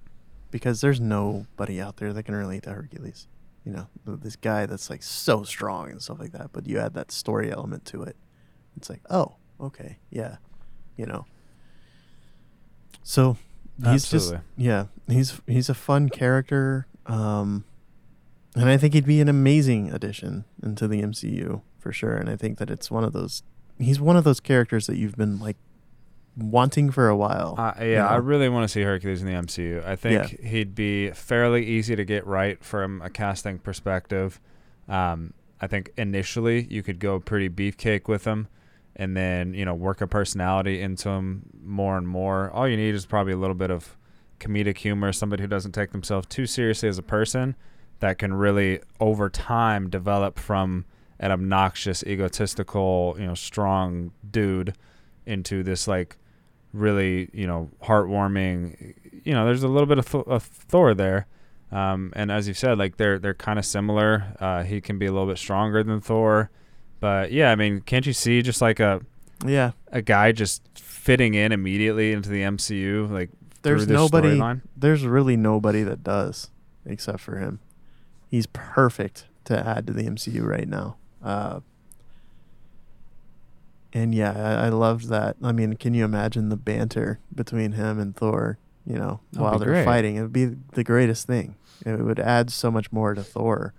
because 0.51 0.81
there's 0.81 1.01
nobody 1.01 1.81
out 1.81 1.97
there 1.97 2.13
that 2.13 2.23
can 2.23 2.35
relate 2.35 2.63
to 2.63 2.73
Hercules. 2.73 3.27
You 3.65 3.71
know, 3.71 3.87
this 4.05 4.35
guy 4.35 4.65
that's 4.65 4.89
like 4.89 5.01
so 5.01 5.43
strong 5.43 5.89
and 5.89 6.01
stuff 6.01 6.19
like 6.19 6.33
that, 6.33 6.51
but 6.51 6.67
you 6.67 6.77
add 6.79 6.93
that 6.93 7.11
story 7.11 7.51
element 7.51 7.85
to 7.85 8.03
it. 8.03 8.17
It's 8.77 8.89
like, 8.89 9.01
oh, 9.09 9.35
okay, 9.59 9.97
yeah, 10.11 10.37
you 10.95 11.05
know. 11.05 11.25
So 13.01 13.37
he's 13.79 14.13
Absolutely. 14.13 14.37
just 14.37 14.43
yeah, 14.57 14.85
he's 15.07 15.41
he's 15.47 15.69
a 15.69 15.73
fun 15.73 16.09
character, 16.09 16.85
um, 17.07 17.63
and 18.55 18.69
I 18.69 18.77
think 18.77 18.93
he'd 18.93 19.05
be 19.05 19.21
an 19.21 19.29
amazing 19.29 19.91
addition 19.91 20.45
into 20.61 20.87
the 20.87 21.01
MCU 21.01 21.61
for 21.79 21.91
sure. 21.91 22.15
And 22.15 22.29
I 22.29 22.35
think 22.35 22.57
that 22.59 22.69
it's 22.69 22.91
one 22.91 23.03
of 23.03 23.13
those 23.13 23.43
he's 23.79 23.99
one 23.99 24.15
of 24.15 24.23
those 24.23 24.39
characters 24.39 24.87
that 24.87 24.97
you've 24.97 25.15
been 25.15 25.39
like 25.39 25.57
wanting 26.37 26.91
for 26.91 27.09
a 27.09 27.15
while. 27.15 27.55
Uh, 27.57 27.73
yeah, 27.79 27.85
you 27.85 27.97
I 27.97 28.15
really 28.15 28.49
want 28.49 28.63
to 28.63 28.67
see 28.67 28.81
Hercules 28.81 29.21
in 29.21 29.27
the 29.27 29.33
MCU. 29.33 29.85
I 29.85 29.95
think 29.95 30.39
he'd 30.41 30.75
be 30.75 31.11
fairly 31.11 31.65
easy 31.65 31.95
to 31.95 32.05
get 32.05 32.25
right 32.25 32.63
from 32.63 33.01
a 33.01 33.09
casting 33.09 33.59
perspective. 33.59 34.39
Um, 34.87 35.33
I 35.61 35.67
think 35.67 35.91
initially 35.97 36.67
you 36.69 36.83
could 36.83 36.99
go 36.99 37.19
pretty 37.19 37.49
beefcake 37.49 38.07
with 38.07 38.25
him, 38.25 38.47
and 38.95 39.15
then 39.15 39.53
you 39.53 39.65
know 39.65 39.73
work 39.73 40.01
a 40.01 40.07
personality 40.07 40.81
into 40.81 41.09
him 41.09 41.43
more 41.63 41.97
and 41.97 42.07
more. 42.07 42.51
All 42.51 42.67
you 42.67 42.77
need 42.77 42.95
is 42.95 43.05
probably 43.05 43.33
a 43.33 43.37
little 43.37 43.55
bit 43.55 43.71
of 43.71 43.97
comedic 44.39 44.77
humor, 44.77 45.13
somebody 45.13 45.41
who 45.41 45.47
doesn't 45.47 45.71
take 45.71 45.91
themselves 45.91 46.27
too 46.27 46.45
seriously 46.45 46.89
as 46.89 46.97
a 46.97 47.03
person, 47.03 47.55
that 48.03 48.19
can 48.19 48.33
really 48.33 48.81
over 48.99 49.29
time 49.29 49.89
develop 49.89 50.37
from 50.37 50.83
an 51.19 51.31
obnoxious, 51.31 52.03
egotistical, 52.03 53.15
you 53.17 53.25
know, 53.25 53.33
strong 53.33 54.11
dude 54.29 54.75
into 55.25 55.63
this 55.63 55.87
like 55.87 56.17
really 56.73 57.29
you 57.33 57.47
know 57.47 57.69
heartwarming 57.81 58.93
you 59.23 59.31
know 59.31 59.45
there's 59.45 59.63
a 59.63 59.67
little 59.69 59.85
bit 59.85 59.99
of, 59.99 60.11
Th- 60.11 60.23
of 60.25 60.43
thor 60.43 60.93
there 60.93 61.27
um, 61.71 62.11
and 62.15 62.29
as 62.29 62.45
you 62.47 62.53
said 62.53 62.77
like 62.77 62.97
they're 62.97 63.19
they're 63.19 63.35
kind 63.35 63.57
of 63.57 63.65
similar 63.65 64.35
uh, 64.39 64.63
he 64.63 64.81
can 64.81 64.97
be 64.97 65.05
a 65.05 65.11
little 65.11 65.27
bit 65.27 65.37
stronger 65.37 65.83
than 65.83 66.01
thor 66.01 66.49
but 66.99 67.31
yeah 67.31 67.51
i 67.51 67.55
mean 67.55 67.79
can't 67.79 68.07
you 68.07 68.11
see 68.11 68.41
just 68.41 68.59
like 68.59 68.79
a 68.79 69.01
yeah, 69.45 69.71
a 69.91 70.01
guy 70.01 70.31
just 70.31 70.63
fitting 70.73 71.35
in 71.35 71.51
immediately 71.51 72.11
into 72.11 72.27
the 72.27 72.41
mcu 72.41 73.09
like 73.11 73.29
there's 73.63 73.87
nobody. 73.87 74.39
There's 74.75 75.05
really 75.05 75.37
nobody 75.37 75.83
that 75.83 76.03
does 76.03 76.51
except 76.85 77.21
for 77.21 77.37
him. 77.37 77.59
He's 78.33 78.47
perfect 78.47 79.27
to 79.43 79.55
add 79.55 79.85
to 79.85 79.93
the 79.93 80.05
MCU 80.05 80.43
right 80.43 80.67
now. 80.67 80.95
Uh, 81.23 81.59
and 83.93 84.15
yeah, 84.15 84.31
I, 84.59 84.65
I 84.65 84.69
loved 84.69 85.09
that. 85.09 85.35
I 85.43 85.51
mean, 85.51 85.75
can 85.75 85.93
you 85.93 86.03
imagine 86.03 86.49
the 86.49 86.57
banter 86.57 87.19
between 87.35 87.73
him 87.73 87.99
and 87.99 88.15
Thor? 88.15 88.57
You 88.87 88.95
know, 88.95 89.19
That'd 89.33 89.43
while 89.43 89.59
they're 89.59 89.67
great. 89.67 89.85
fighting, 89.85 90.15
it 90.15 90.23
would 90.23 90.33
be 90.33 90.45
the 90.45 90.83
greatest 90.83 91.27
thing. 91.27 91.53
It 91.85 91.99
would 91.99 92.19
add 92.19 92.49
so 92.51 92.71
much 92.71 92.91
more 92.91 93.13
to 93.13 93.21
Thor. 93.23 93.75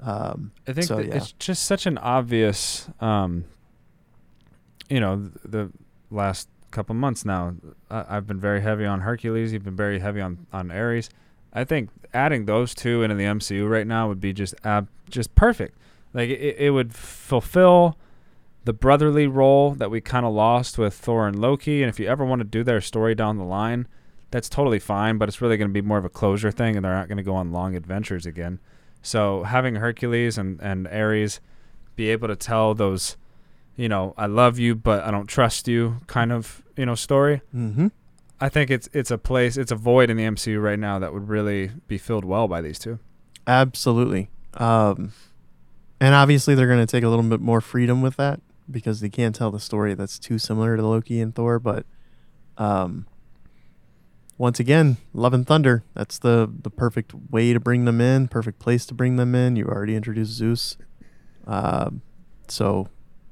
Um, 0.00 0.52
I 0.68 0.74
think 0.74 0.86
so, 0.86 0.98
yeah. 1.00 1.16
it's 1.16 1.32
just 1.32 1.64
such 1.64 1.84
an 1.84 1.98
obvious, 1.98 2.88
um, 3.00 3.46
you 4.88 5.00
know, 5.00 5.16
th- 5.16 5.32
the 5.44 5.70
last 6.12 6.48
couple 6.70 6.94
months 6.94 7.24
now, 7.24 7.56
I- 7.90 8.04
I've 8.10 8.28
been 8.28 8.38
very 8.38 8.60
heavy 8.60 8.84
on 8.86 9.00
Hercules. 9.00 9.52
You've 9.52 9.64
been 9.64 9.74
very 9.74 9.98
heavy 9.98 10.20
on 10.20 10.46
on 10.52 10.70
Ares. 10.70 11.10
I 11.52 11.64
think 11.64 11.90
adding 12.14 12.46
those 12.46 12.74
two 12.74 13.02
into 13.02 13.14
the 13.14 13.24
MCU 13.24 13.68
right 13.68 13.86
now 13.86 14.08
would 14.08 14.20
be 14.20 14.32
just 14.32 14.54
ab- 14.64 14.88
just 15.10 15.34
perfect. 15.34 15.76
Like 16.14 16.30
it, 16.30 16.56
it 16.58 16.70
would 16.70 16.94
fulfill 16.94 17.96
the 18.64 18.72
brotherly 18.72 19.26
role 19.26 19.72
that 19.72 19.90
we 19.90 20.00
kind 20.00 20.24
of 20.24 20.32
lost 20.32 20.78
with 20.78 20.94
Thor 20.94 21.26
and 21.26 21.38
Loki. 21.38 21.82
And 21.82 21.88
if 21.88 21.98
you 21.98 22.06
ever 22.06 22.24
want 22.24 22.40
to 22.40 22.44
do 22.44 22.62
their 22.62 22.80
story 22.80 23.14
down 23.14 23.38
the 23.38 23.44
line, 23.44 23.88
that's 24.30 24.48
totally 24.48 24.78
fine. 24.78 25.18
But 25.18 25.28
it's 25.28 25.40
really 25.40 25.56
going 25.56 25.68
to 25.68 25.72
be 25.72 25.82
more 25.86 25.98
of 25.98 26.04
a 26.04 26.08
closure 26.10 26.50
thing, 26.50 26.76
and 26.76 26.84
they're 26.84 26.94
not 26.94 27.08
going 27.08 27.16
to 27.18 27.22
go 27.24 27.34
on 27.34 27.52
long 27.52 27.74
adventures 27.74 28.24
again. 28.24 28.60
So 29.02 29.42
having 29.42 29.76
Hercules 29.76 30.38
and, 30.38 30.60
and 30.60 30.86
Ares 30.88 31.40
be 31.96 32.08
able 32.10 32.28
to 32.28 32.36
tell 32.36 32.72
those, 32.74 33.16
you 33.76 33.88
know, 33.88 34.14
I 34.16 34.26
love 34.26 34.58
you 34.58 34.74
but 34.74 35.02
I 35.02 35.10
don't 35.10 35.26
trust 35.26 35.66
you 35.66 35.96
kind 36.06 36.32
of, 36.32 36.62
you 36.76 36.86
know, 36.86 36.94
story. 36.94 37.42
hmm 37.50 37.88
I 38.42 38.48
think 38.48 38.72
it's 38.72 38.88
it's 38.92 39.12
a 39.12 39.18
place 39.18 39.56
it's 39.56 39.70
a 39.70 39.76
void 39.76 40.10
in 40.10 40.16
the 40.16 40.24
MCU 40.24 40.60
right 40.60 40.78
now 40.78 40.98
that 40.98 41.14
would 41.14 41.28
really 41.28 41.70
be 41.86 41.96
filled 41.96 42.24
well 42.24 42.48
by 42.48 42.60
these 42.60 42.76
two. 42.76 42.98
Absolutely. 43.46 44.30
Um, 44.54 45.12
and 46.00 46.12
obviously, 46.12 46.56
they're 46.56 46.66
going 46.66 46.84
to 46.84 46.90
take 46.90 47.04
a 47.04 47.08
little 47.08 47.22
bit 47.22 47.40
more 47.40 47.60
freedom 47.60 48.02
with 48.02 48.16
that 48.16 48.40
because 48.68 49.00
they 49.00 49.08
can't 49.08 49.32
tell 49.32 49.52
the 49.52 49.60
story 49.60 49.94
that's 49.94 50.18
too 50.18 50.38
similar 50.38 50.76
to 50.76 50.84
Loki 50.84 51.20
and 51.20 51.32
Thor. 51.32 51.60
But 51.60 51.86
um, 52.58 53.06
once 54.38 54.58
again, 54.58 54.96
Love 55.14 55.34
and 55.34 55.46
Thunder. 55.46 55.84
That's 55.94 56.18
the 56.18 56.50
the 56.52 56.70
perfect 56.70 57.14
way 57.30 57.52
to 57.52 57.60
bring 57.60 57.84
them 57.84 58.00
in. 58.00 58.26
Perfect 58.26 58.58
place 58.58 58.84
to 58.86 58.94
bring 58.94 59.14
them 59.14 59.36
in. 59.36 59.54
You 59.54 59.66
already 59.66 59.94
introduced 59.94 60.32
Zeus, 60.32 60.76
um, 61.46 62.02
so 62.48 62.88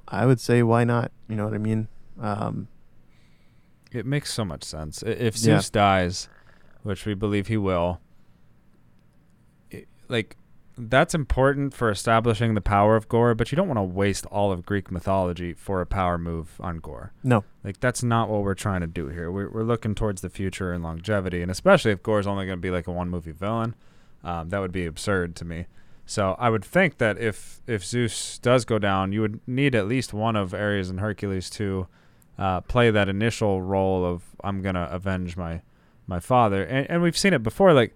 I 0.06 0.24
would 0.24 0.38
say 0.38 0.62
why 0.62 0.84
not? 0.84 1.10
You 1.28 1.34
know 1.34 1.46
what 1.46 1.54
I 1.54 1.58
mean? 1.58 1.88
Um, 2.20 2.68
It 3.92 4.06
makes 4.06 4.32
so 4.32 4.44
much 4.44 4.62
sense. 4.64 5.02
If 5.02 5.34
Yeah. 5.36 5.56
Zeus 5.58 5.70
dies, 5.70 6.28
which 6.82 7.06
we 7.06 7.14
believe 7.14 7.48
he 7.48 7.56
will, 7.56 8.00
it, 9.70 9.88
like 10.08 10.36
that's 10.78 11.14
important 11.14 11.74
for 11.74 11.90
establishing 11.90 12.54
the 12.54 12.60
power 12.60 12.96
of 12.96 13.08
Gorr, 13.08 13.34
but 13.34 13.52
you 13.52 13.56
don't 13.56 13.68
want 13.68 13.78
to 13.78 13.82
waste 13.82 14.24
all 14.26 14.50
of 14.50 14.64
Greek 14.64 14.90
mythology 14.90 15.52
for 15.52 15.80
a 15.82 15.86
power 15.86 16.16
move 16.16 16.56
on 16.60 16.78
Gorr. 16.78 17.12
no, 17.22 17.44
Like 17.62 17.80
that's 17.80 18.02
not 18.02 18.30
what 18.30 18.42
we're 18.42 18.54
trying 18.54 18.80
to 18.80 18.86
do 18.86 19.08
here. 19.08 19.30
We're 19.30 19.50
we're 19.50 19.62
looking 19.62 19.94
towards 19.94 20.22
the 20.22 20.30
future 20.30 20.72
and 20.72 20.82
longevity, 20.82 21.42
and 21.42 21.50
especially 21.50 21.90
if 21.90 22.02
Gorr's 22.02 22.26
only 22.26 22.46
going 22.46 22.58
to 22.58 22.62
be 22.62 22.70
like 22.70 22.86
a 22.86 22.92
one 22.92 23.10
movie 23.10 23.32
villain, 23.32 23.74
um, 24.24 24.48
that 24.48 24.60
would 24.60 24.72
be 24.72 24.86
absurd 24.86 25.36
to 25.36 25.44
me. 25.44 25.66
So 26.06 26.34
I 26.38 26.48
would 26.50 26.64
think 26.64 26.98
that 26.98 27.18
if 27.18 27.60
if 27.66 27.84
Zeus 27.84 28.38
does 28.38 28.64
go 28.64 28.78
down, 28.78 29.12
you 29.12 29.20
would 29.20 29.40
need 29.46 29.74
at 29.74 29.86
least 29.86 30.14
one 30.14 30.34
of 30.34 30.54
Ares 30.54 30.88
and 30.88 31.00
Hercules 31.00 31.50
to 31.50 31.86
uh, 32.38 32.60
play 32.62 32.90
that 32.90 33.08
initial 33.08 33.62
role 33.62 34.04
of 34.04 34.22
I'm 34.42 34.62
gonna 34.62 34.88
avenge 34.90 35.36
my 35.36 35.62
my 36.06 36.20
father, 36.20 36.64
and 36.64 36.88
and 36.90 37.02
we've 37.02 37.18
seen 37.18 37.32
it 37.32 37.42
before. 37.42 37.72
Like 37.72 37.94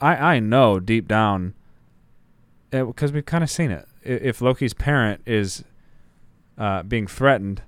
I 0.00 0.16
I 0.36 0.40
know 0.40 0.80
deep 0.80 1.08
down 1.08 1.54
because 2.70 3.12
we've 3.12 3.26
kind 3.26 3.42
of 3.44 3.50
seen 3.50 3.70
it. 3.70 3.86
If 4.02 4.40
Loki's 4.40 4.74
parent 4.74 5.22
is 5.26 5.64
uh, 6.56 6.82
being 6.84 7.06
threatened, 7.06 7.62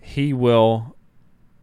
he 0.00 0.32
will 0.32 0.96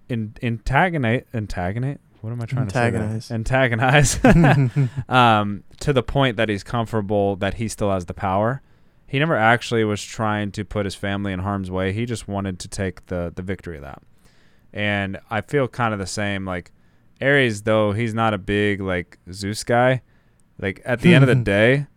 in, 0.08 0.36
antagonize 0.42 1.24
antagonize. 1.34 1.98
What 2.22 2.32
am 2.32 2.42
I 2.42 2.46
trying 2.46 2.64
Antagonize. 2.64 3.28
to 3.30 3.44
say? 3.44 4.32
there? 4.34 4.36
Antagonize. 4.36 4.90
um, 5.10 5.64
to 5.80 5.94
the 5.94 6.04
point 6.04 6.36
that 6.38 6.50
he's 6.50 6.64
comfortable 6.64 7.38
that 7.38 7.54
he 7.56 7.68
still 7.70 7.92
has 7.92 8.06
the 8.08 8.14
power. 8.14 8.62
He 9.10 9.20
never 9.20 9.36
actually 9.36 9.84
was 9.84 10.04
trying 10.04 10.52
to 10.52 10.64
put 10.64 10.86
his 10.86 10.96
family 10.96 11.34
in 11.34 11.40
harm's 11.40 11.72
way. 11.72 11.92
He 11.94 12.06
just 12.06 12.28
wanted 12.28 12.60
to 12.60 12.68
take 12.68 13.06
the 13.08 13.32
the 13.36 13.42
victory 13.42 13.76
of 13.78 13.82
that. 13.84 14.02
And 14.72 15.20
I 15.30 15.42
feel 15.42 15.68
kind 15.68 15.94
of 15.94 16.00
the 16.00 16.06
same. 16.08 16.46
Like 16.46 16.72
Ares, 17.22 17.64
though 17.64 17.92
he's 17.92 18.14
not 18.14 18.34
a 18.34 18.38
big 18.38 18.82
like 18.82 19.18
Zeus 19.32 19.64
guy. 19.64 20.02
Like 20.60 20.82
at 20.86 21.02
the 21.02 21.14
end 21.16 21.24
of 21.24 21.28
the 21.28 21.44
day, 21.44 21.88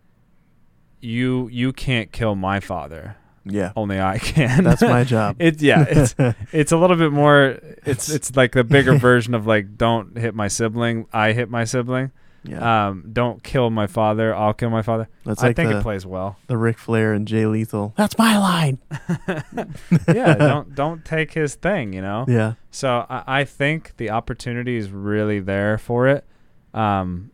you 1.01 1.47
you 1.51 1.73
can't 1.73 2.11
kill 2.11 2.35
my 2.35 2.59
father. 2.59 3.17
yeah, 3.45 3.73
Only 3.75 3.99
I 3.99 4.17
can. 4.17 4.63
that's 4.63 4.81
my 4.81 5.03
job. 5.15 5.35
It's 5.39 5.61
yeah, 5.61 5.85
it's 5.87 6.15
it's 6.51 6.71
a 6.71 6.77
little 6.77 6.95
bit 6.97 7.11
more. 7.11 7.59
It's 7.85 8.09
It's- 8.09 8.09
it's 8.09 8.35
like 8.35 8.53
the 8.53 8.63
bigger 8.63 8.97
version 8.97 9.33
of 9.33 9.45
like 9.45 9.77
don't 9.77 10.17
hit 10.17 10.33
my 10.33 10.47
sibling. 10.47 11.05
I 11.13 11.33
hit 11.33 11.49
my 11.49 11.63
sibling. 11.65 12.11
Yeah, 12.45 12.87
Um, 12.87 13.09
don't 13.13 13.41
kill 13.43 13.69
my 13.69 13.87
father. 13.87 14.35
I'll 14.35 14.53
kill 14.53 14.69
my 14.69 14.81
father. 14.81 15.07
that's 15.25 15.41
I 15.43 15.47
like 15.47 15.55
think 15.55 15.69
the, 15.71 15.77
it 15.79 15.81
plays 15.81 16.05
well. 16.05 16.37
the 16.47 16.57
Ric 16.57 16.77
Flair 16.77 17.13
and 17.13 17.27
Jay 17.27 17.45
Lethal. 17.45 17.93
That's 17.95 18.17
my 18.17 18.37
line. 18.37 18.79
yeah, 20.07 20.33
don't 20.35 20.75
don't 20.75 21.05
take 21.05 21.33
his 21.33 21.55
thing. 21.55 21.93
You 21.93 22.01
know. 22.01 22.25
Yeah. 22.27 22.53
So 22.71 23.05
I, 23.09 23.23
I 23.41 23.43
think 23.45 23.97
the 23.97 24.09
opportunity 24.09 24.77
is 24.77 24.89
really 24.91 25.39
there 25.39 25.77
for 25.77 26.07
it. 26.07 26.25
Um, 26.73 27.31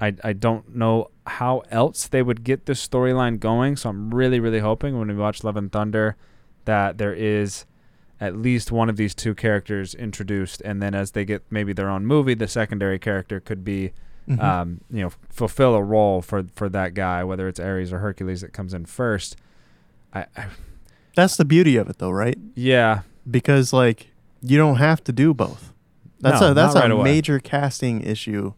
I 0.00 0.14
I 0.22 0.32
don't 0.32 0.74
know 0.74 1.10
how 1.26 1.62
else 1.70 2.06
they 2.06 2.22
would 2.22 2.44
get 2.44 2.66
this 2.66 2.86
storyline 2.86 3.40
going. 3.40 3.76
So 3.76 3.88
I'm 3.90 4.14
really 4.14 4.40
really 4.40 4.60
hoping 4.60 4.98
when 4.98 5.08
we 5.08 5.14
watch 5.14 5.42
Love 5.44 5.56
and 5.56 5.72
Thunder 5.72 6.16
that 6.66 6.98
there 6.98 7.14
is 7.14 7.66
at 8.20 8.36
least 8.36 8.70
one 8.70 8.88
of 8.88 8.96
these 8.96 9.14
two 9.14 9.34
characters 9.34 9.94
introduced, 9.94 10.60
and 10.62 10.80
then 10.82 10.94
as 10.94 11.10
they 11.12 11.24
get 11.24 11.42
maybe 11.50 11.72
their 11.72 11.90
own 11.90 12.06
movie, 12.06 12.34
the 12.34 12.46
secondary 12.48 12.98
character 12.98 13.40
could 13.40 13.64
be 13.64 13.92
Mhm. 14.28 14.42
um, 14.42 14.80
you 14.90 15.02
know, 15.02 15.10
fulfill 15.28 15.74
a 15.74 15.82
role 15.82 16.22
for 16.22 16.44
for 16.54 16.68
that 16.70 16.94
guy, 16.94 17.22
whether 17.24 17.46
it's 17.48 17.60
Ares 17.60 17.92
or 17.92 17.98
Hercules 17.98 18.40
that 18.40 18.52
comes 18.52 18.72
in 18.72 18.86
first. 18.86 19.36
I, 20.14 20.26
I 20.36 20.46
That's 21.14 21.36
the 21.36 21.44
beauty 21.44 21.76
of 21.76 21.88
it, 21.90 21.98
though, 21.98 22.10
right? 22.10 22.38
Yeah, 22.54 23.00
Because 23.30 23.72
like 23.72 24.08
you 24.40 24.56
don't 24.56 24.76
have 24.76 25.02
to 25.04 25.12
do 25.12 25.34
both. 25.34 25.72
That's 26.20 26.40
No, 26.40 26.50
a 26.52 26.54
that's 26.54 26.74
right 26.74 26.90
a 26.90 26.94
away. 26.94 27.04
major 27.04 27.38
casting 27.38 28.00
issue 28.02 28.54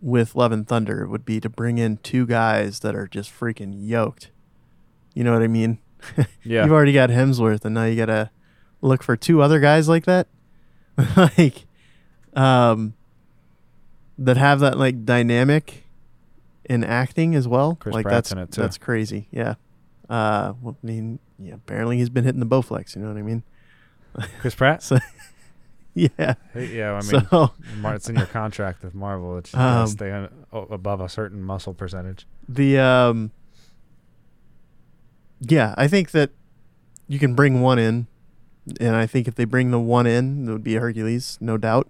with 0.00 0.34
Love 0.34 0.52
and 0.52 0.66
Thunder 0.66 1.06
would 1.06 1.24
be 1.24 1.38
to 1.40 1.48
bring 1.48 1.78
in 1.78 1.98
two 1.98 2.26
guys 2.26 2.80
that 2.80 2.94
are 2.94 3.06
just 3.06 3.30
freaking 3.30 3.74
yoked. 3.76 4.30
You 5.14 5.22
know 5.24 5.32
what 5.32 5.42
I 5.42 5.48
mean? 5.48 5.78
yeah. 6.42 6.64
You've 6.64 6.72
already 6.72 6.92
got 6.92 7.10
Hemsworth, 7.10 7.64
and 7.64 7.74
now 7.74 7.84
you 7.84 7.96
gotta 7.96 8.30
look 8.80 9.02
for 9.02 9.16
two 9.16 9.42
other 9.42 9.60
guys 9.60 9.88
like 9.88 10.04
that, 10.06 10.26
like, 11.16 11.66
um, 12.34 12.94
that 14.24 14.36
have 14.36 14.60
that 14.60 14.78
like 14.78 15.04
dynamic 15.04 15.84
in 16.64 16.84
acting 16.84 17.34
as 17.34 17.46
well. 17.48 17.76
Chris 17.76 17.94
like 17.94 18.04
Pratt's 18.04 18.30
that's 18.30 18.32
in 18.32 18.38
it, 18.38 18.52
too. 18.52 18.60
that's 18.62 18.78
crazy. 18.78 19.28
Yeah. 19.30 19.54
Uh, 20.08 20.54
well, 20.60 20.76
I 20.82 20.86
mean, 20.86 21.18
yeah. 21.38 21.54
Apparently, 21.54 21.96
he's 21.98 22.10
been 22.10 22.24
hitting 22.24 22.40
the 22.40 22.46
Bowflex. 22.46 22.94
You 22.96 23.02
know 23.02 23.08
what 23.08 23.16
I 23.16 23.22
mean? 23.22 23.42
Chris 24.40 24.54
Pratt. 24.54 24.82
So, 24.82 24.98
yeah. 25.94 26.34
Hey, 26.52 26.76
yeah, 26.76 26.92
I 26.92 27.00
mean, 27.00 27.26
so 27.30 27.52
it's 27.84 28.08
in 28.08 28.16
your 28.16 28.26
contract 28.26 28.82
with 28.84 28.94
Marvel. 28.94 29.38
It's 29.38 29.54
Um, 29.54 29.86
stay 29.86 30.10
on, 30.12 30.28
o- 30.52 30.66
above 30.70 31.00
a 31.00 31.08
certain 31.08 31.42
muscle 31.42 31.74
percentage. 31.74 32.26
the 32.48 32.78
um, 32.78 33.30
yeah, 35.40 35.74
I 35.76 35.88
think 35.88 36.12
that 36.12 36.30
you 37.08 37.18
can 37.18 37.34
bring 37.34 37.60
one 37.60 37.78
in, 37.78 38.06
and 38.80 38.94
I 38.94 39.06
think 39.06 39.26
if 39.26 39.34
they 39.34 39.44
bring 39.44 39.70
the 39.70 39.80
one 39.80 40.06
in, 40.06 40.48
it 40.48 40.52
would 40.52 40.62
be 40.64 40.74
Hercules, 40.74 41.38
no 41.40 41.56
doubt. 41.56 41.88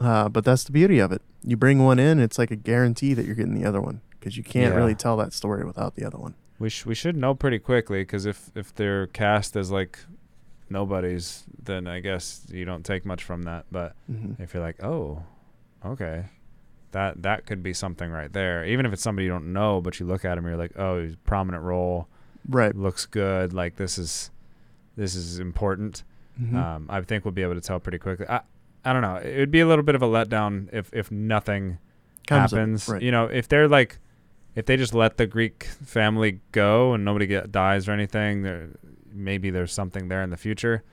Uh, 0.00 0.28
but 0.28 0.44
that's 0.44 0.64
the 0.64 0.72
beauty 0.72 0.98
of 0.98 1.12
it. 1.12 1.20
You 1.44 1.56
bring 1.56 1.84
one 1.84 1.98
in, 1.98 2.18
it's 2.18 2.38
like 2.38 2.50
a 2.50 2.56
guarantee 2.56 3.12
that 3.14 3.26
you're 3.26 3.34
getting 3.34 3.54
the 3.54 3.68
other 3.68 3.80
one 3.80 4.00
because 4.12 4.36
you 4.36 4.42
can't 4.42 4.72
Yeah. 4.72 4.78
really 4.80 4.94
tell 4.94 5.16
that 5.18 5.32
story 5.32 5.64
without 5.64 5.94
the 5.94 6.04
other 6.04 6.18
one. 6.18 6.34
We 6.58 6.68
sh- 6.70 6.86
we 6.86 6.94
should 6.94 7.16
know 7.16 7.34
pretty 7.34 7.58
quickly 7.58 8.02
because 8.02 8.26
if 8.26 8.50
if 8.54 8.74
they're 8.74 9.06
cast 9.08 9.56
as 9.56 9.70
like 9.70 9.98
nobodies, 10.68 11.44
then 11.62 11.86
I 11.86 12.00
guess 12.00 12.46
you 12.50 12.64
don't 12.64 12.84
take 12.84 13.04
much 13.04 13.22
from 13.24 13.42
that. 13.42 13.66
But 13.70 13.94
hmm 14.06 14.32
if 14.38 14.54
you're 14.54 14.62
like, 14.62 14.82
oh, 14.82 15.22
okay, 15.84 16.26
that 16.92 17.22
that 17.22 17.46
could 17.46 17.62
be 17.62 17.72
something 17.72 18.10
right 18.10 18.32
there. 18.32 18.64
Even 18.64 18.86
if 18.86 18.92
it's 18.92 19.02
somebody 19.02 19.24
you 19.26 19.30
don't 19.30 19.52
know, 19.52 19.80
but 19.80 19.98
you 20.00 20.06
look 20.06 20.24
at 20.24 20.36
him, 20.38 20.44
you're 20.46 20.56
like, 20.56 20.72
oh, 20.78 21.02
he's 21.02 21.14
a 21.14 21.18
prominent 21.18 21.64
role, 21.64 22.08
Right. 22.48 22.74
looks 22.74 23.06
good. 23.06 23.52
Like 23.52 23.76
this 23.76 23.98
is 23.98 24.30
this 24.96 25.14
is 25.14 25.38
important. 25.38 26.04
Mhm. 26.40 26.54
Um, 26.54 26.86
I 26.88 27.00
think 27.02 27.24
we'll 27.24 27.32
be 27.32 27.42
able 27.42 27.54
to 27.54 27.60
tell 27.60 27.80
pretty 27.80 27.98
quickly. 27.98 28.26
I 28.28 28.40
I 28.84 28.92
don't 28.92 29.02
know. 29.02 29.16
It 29.16 29.38
would 29.38 29.50
be 29.50 29.60
a 29.60 29.66
little 29.66 29.84
bit 29.84 29.94
of 29.94 30.02
a 30.02 30.06
letdown 30.06 30.68
if 30.72 30.92
if 30.92 31.10
nothing 31.10 31.78
Comes 32.26 32.52
up, 32.52 32.58
happens. 32.58 32.88
right. 32.88 33.02
You 33.02 33.10
know, 33.10 33.26
if 33.26 33.48
they're 33.48 33.68
like, 33.68 33.98
if 34.54 34.66
they 34.66 34.76
just 34.76 34.94
let 34.94 35.16
the 35.16 35.26
Greek 35.26 35.64
family 35.84 36.40
go 36.52 36.92
and 36.94 37.04
nobody 37.04 37.26
get 37.26 37.50
dies 37.52 37.88
or 37.88 37.92
anything, 37.92 38.42
there 38.42 38.68
maybe 39.12 39.50
there's 39.50 39.72
something 39.72 40.08
there 40.08 40.22
in 40.22 40.30
the 40.30 40.36
future. 40.36 40.84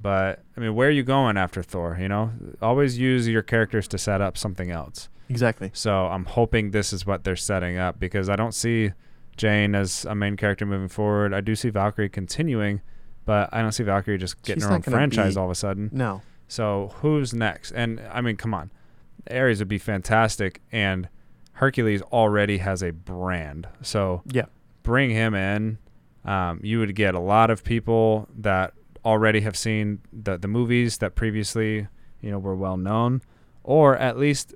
But 0.00 0.42
I 0.56 0.60
mean, 0.60 0.74
where 0.74 0.88
are 0.88 0.92
you 0.92 1.02
going 1.02 1.36
after 1.36 1.62
Thor? 1.62 1.96
You 2.00 2.08
know, 2.08 2.30
always 2.62 2.98
use 2.98 3.26
your 3.28 3.42
characters 3.42 3.88
to 3.88 3.98
set 3.98 4.20
up 4.20 4.36
something 4.36 4.70
else. 4.70 5.08
Exactly. 5.28 5.70
So 5.72 6.06
I'm 6.06 6.26
hoping 6.26 6.70
this 6.72 6.92
is 6.92 7.06
what 7.06 7.24
they're 7.24 7.36
setting 7.36 7.78
up 7.78 7.98
because 7.98 8.28
I 8.28 8.36
don't 8.36 8.52
see 8.54 8.92
Jane 9.36 9.74
as 9.74 10.04
a 10.04 10.14
main 10.14 10.36
character 10.36 10.66
moving 10.66 10.88
forward. 10.88 11.32
I 11.32 11.40
do 11.40 11.54
see 11.54 11.70
Valkyrie 11.70 12.10
continuing, 12.10 12.82
but 13.24 13.48
I 13.52 13.62
don't 13.62 13.72
see 13.72 13.82
Valkyrie 13.84 14.18
just 14.18 14.42
getting 14.42 14.60
She's 14.60 14.68
her 14.68 14.74
own 14.74 14.82
franchise 14.82 15.34
be- 15.34 15.38
all 15.40 15.46
of 15.46 15.50
a 15.50 15.54
sudden. 15.54 15.88
No. 15.92 16.20
So 16.48 16.92
who's 16.96 17.32
next? 17.34 17.72
And 17.72 18.00
I 18.12 18.20
mean, 18.20 18.36
come 18.36 18.54
on, 18.54 18.70
Ares 19.30 19.58
would 19.60 19.68
be 19.68 19.78
fantastic, 19.78 20.60
and 20.72 21.08
Hercules 21.52 22.02
already 22.02 22.58
has 22.58 22.82
a 22.82 22.90
brand. 22.92 23.66
So 23.82 24.22
Yeah. 24.32 24.46
bring 24.82 25.10
him 25.10 25.34
in. 25.34 25.78
Um, 26.24 26.60
you 26.62 26.78
would 26.78 26.94
get 26.94 27.14
a 27.14 27.20
lot 27.20 27.50
of 27.50 27.64
people 27.64 28.28
that 28.38 28.72
already 29.04 29.40
have 29.40 29.56
seen 29.56 30.00
the 30.12 30.38
the 30.38 30.48
movies 30.48 30.98
that 30.98 31.14
previously, 31.14 31.86
you 32.20 32.30
know, 32.30 32.38
were 32.38 32.56
well 32.56 32.76
known, 32.76 33.20
or 33.62 33.96
at 33.96 34.18
least 34.18 34.54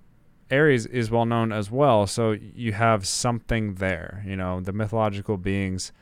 Ares 0.50 0.86
is 0.86 1.10
well 1.10 1.26
known 1.26 1.52
as 1.52 1.70
well. 1.70 2.06
So 2.06 2.32
you 2.32 2.72
have 2.72 3.06
something 3.06 3.74
there. 3.74 4.22
You 4.26 4.36
know, 4.36 4.60
the 4.60 4.72
mythological 4.72 5.36
beings. 5.36 5.92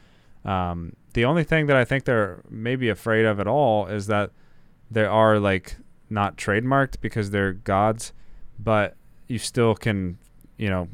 Um, 0.44 0.92
the 1.14 1.24
only 1.24 1.42
thing 1.42 1.66
that 1.66 1.76
I 1.76 1.84
think 1.84 2.04
they're 2.04 2.42
maybe 2.48 2.88
afraid 2.88 3.24
of 3.24 3.40
at 3.40 3.48
all 3.48 3.86
is 3.88 4.06
that 4.06 4.30
they 4.90 5.04
are 5.04 5.38
like 5.38 5.76
not 6.08 6.36
trademarked 6.36 7.00
because 7.00 7.30
they're 7.30 7.52
gods, 7.52 8.12
but 8.58 8.96
you 9.28 9.38
still 9.38 9.74
can, 9.74 10.18
you 10.56 10.70
know, 10.70 10.88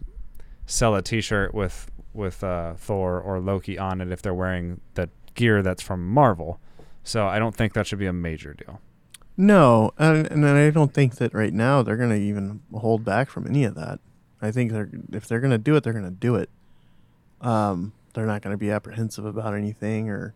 sell 0.67 0.95
a 0.95 1.03
T-shirt 1.03 1.55
with 1.55 1.91
with 2.15 2.45
uh, 2.45 2.75
Thor 2.75 3.21
or 3.21 3.41
Loki 3.41 3.79
on 3.79 4.01
it 4.01 4.13
if 4.13 4.23
they're 4.23 4.35
wearing 4.35 4.81
the 4.95 5.09
gear 5.35 5.63
that's 5.63 5.83
from 5.83 6.07
Marvel. 6.07 6.61
So 7.05 7.27
I 7.27 7.39
don't 7.39 7.55
think 7.55 7.73
that 7.73 7.87
should 7.87 7.99
be 7.99 8.07
a 8.07 8.13
major 8.13 8.55
deal. 8.55 8.81
No, 9.37 9.93
and, 9.99 10.31
and 10.31 10.47
I 10.47 10.71
don't 10.71 10.93
think 10.93 11.17
that 11.17 11.33
right 11.33 11.53
now 11.53 11.83
they're 11.83 11.97
going 11.97 12.11
to 12.11 12.21
even 12.21 12.61
hold 12.75 13.05
back 13.05 13.31
from 13.31 13.47
any 13.47 13.65
of 13.65 13.75
that. 13.77 13.99
I 14.43 14.51
think 14.51 14.73
they're 14.73 14.91
if 15.13 15.27
they're 15.27 15.41
going 15.41 15.53
to 15.53 15.59
do 15.59 15.75
it, 15.77 15.85
they're 15.85 15.93
going 15.93 16.05
to 16.05 16.11
do 16.11 16.35
it. 16.37 16.51
Um, 17.41 17.93
they're 18.13 18.27
not 18.27 18.43
going 18.43 18.53
to 18.53 18.59
be 18.59 18.71
apprehensive 18.71 19.25
about 19.25 19.55
anything 19.55 20.11
or 20.11 20.35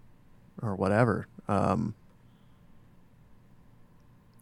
or 0.63 0.75
whatever. 0.75 1.27
Um, 1.47 1.95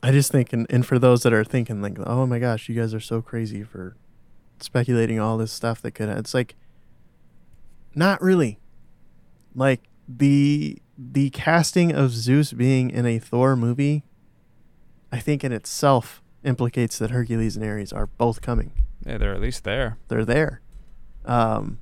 I 0.04 0.12
just 0.12 0.30
think, 0.30 0.52
and, 0.52 0.66
and 0.68 0.86
for 0.86 0.98
those 0.98 1.22
that 1.22 1.32
are 1.32 1.44
thinking 1.44 1.80
like, 1.80 1.98
oh 2.04 2.26
my 2.26 2.38
gosh, 2.38 2.68
you 2.68 2.74
guys 2.74 2.92
are 2.92 3.00
so 3.00 3.22
crazy 3.22 3.62
for 3.62 3.96
speculating 4.60 5.18
all 5.18 5.38
this 5.38 5.52
stuff 5.52 5.80
that 5.82 5.92
could, 5.92 6.08
it's 6.08 6.34
like, 6.34 6.54
not 7.94 8.20
really. 8.20 8.58
Like 9.54 9.88
the 10.08 10.78
the 10.96 11.30
casting 11.30 11.92
of 11.92 12.10
Zeus 12.10 12.52
being 12.52 12.90
in 12.90 13.06
a 13.06 13.18
Thor 13.18 13.56
movie 13.56 14.04
I 15.14 15.20
think 15.20 15.44
in 15.44 15.52
itself 15.52 16.24
implicates 16.42 16.98
that 16.98 17.10
Hercules 17.10 17.54
and 17.56 17.64
Ares 17.64 17.92
are 17.92 18.08
both 18.08 18.42
coming. 18.42 18.72
Yeah, 19.06 19.16
they're 19.16 19.32
at 19.32 19.40
least 19.40 19.62
there. 19.62 19.96
They're 20.08 20.24
there. 20.24 20.60
Um, 21.24 21.78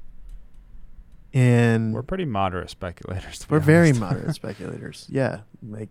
and 1.32 1.94
We're 1.94 2.00
we're, 2.00 2.02
pretty 2.02 2.26
moderate 2.26 2.68
speculators. 2.68 3.38
To 3.38 3.48
be 3.48 3.58
very 3.58 3.88
honest. 3.88 4.00
moderate 4.00 4.34
speculators. 4.34 5.06
Yeah. 5.08 5.40
Like, 5.66 5.88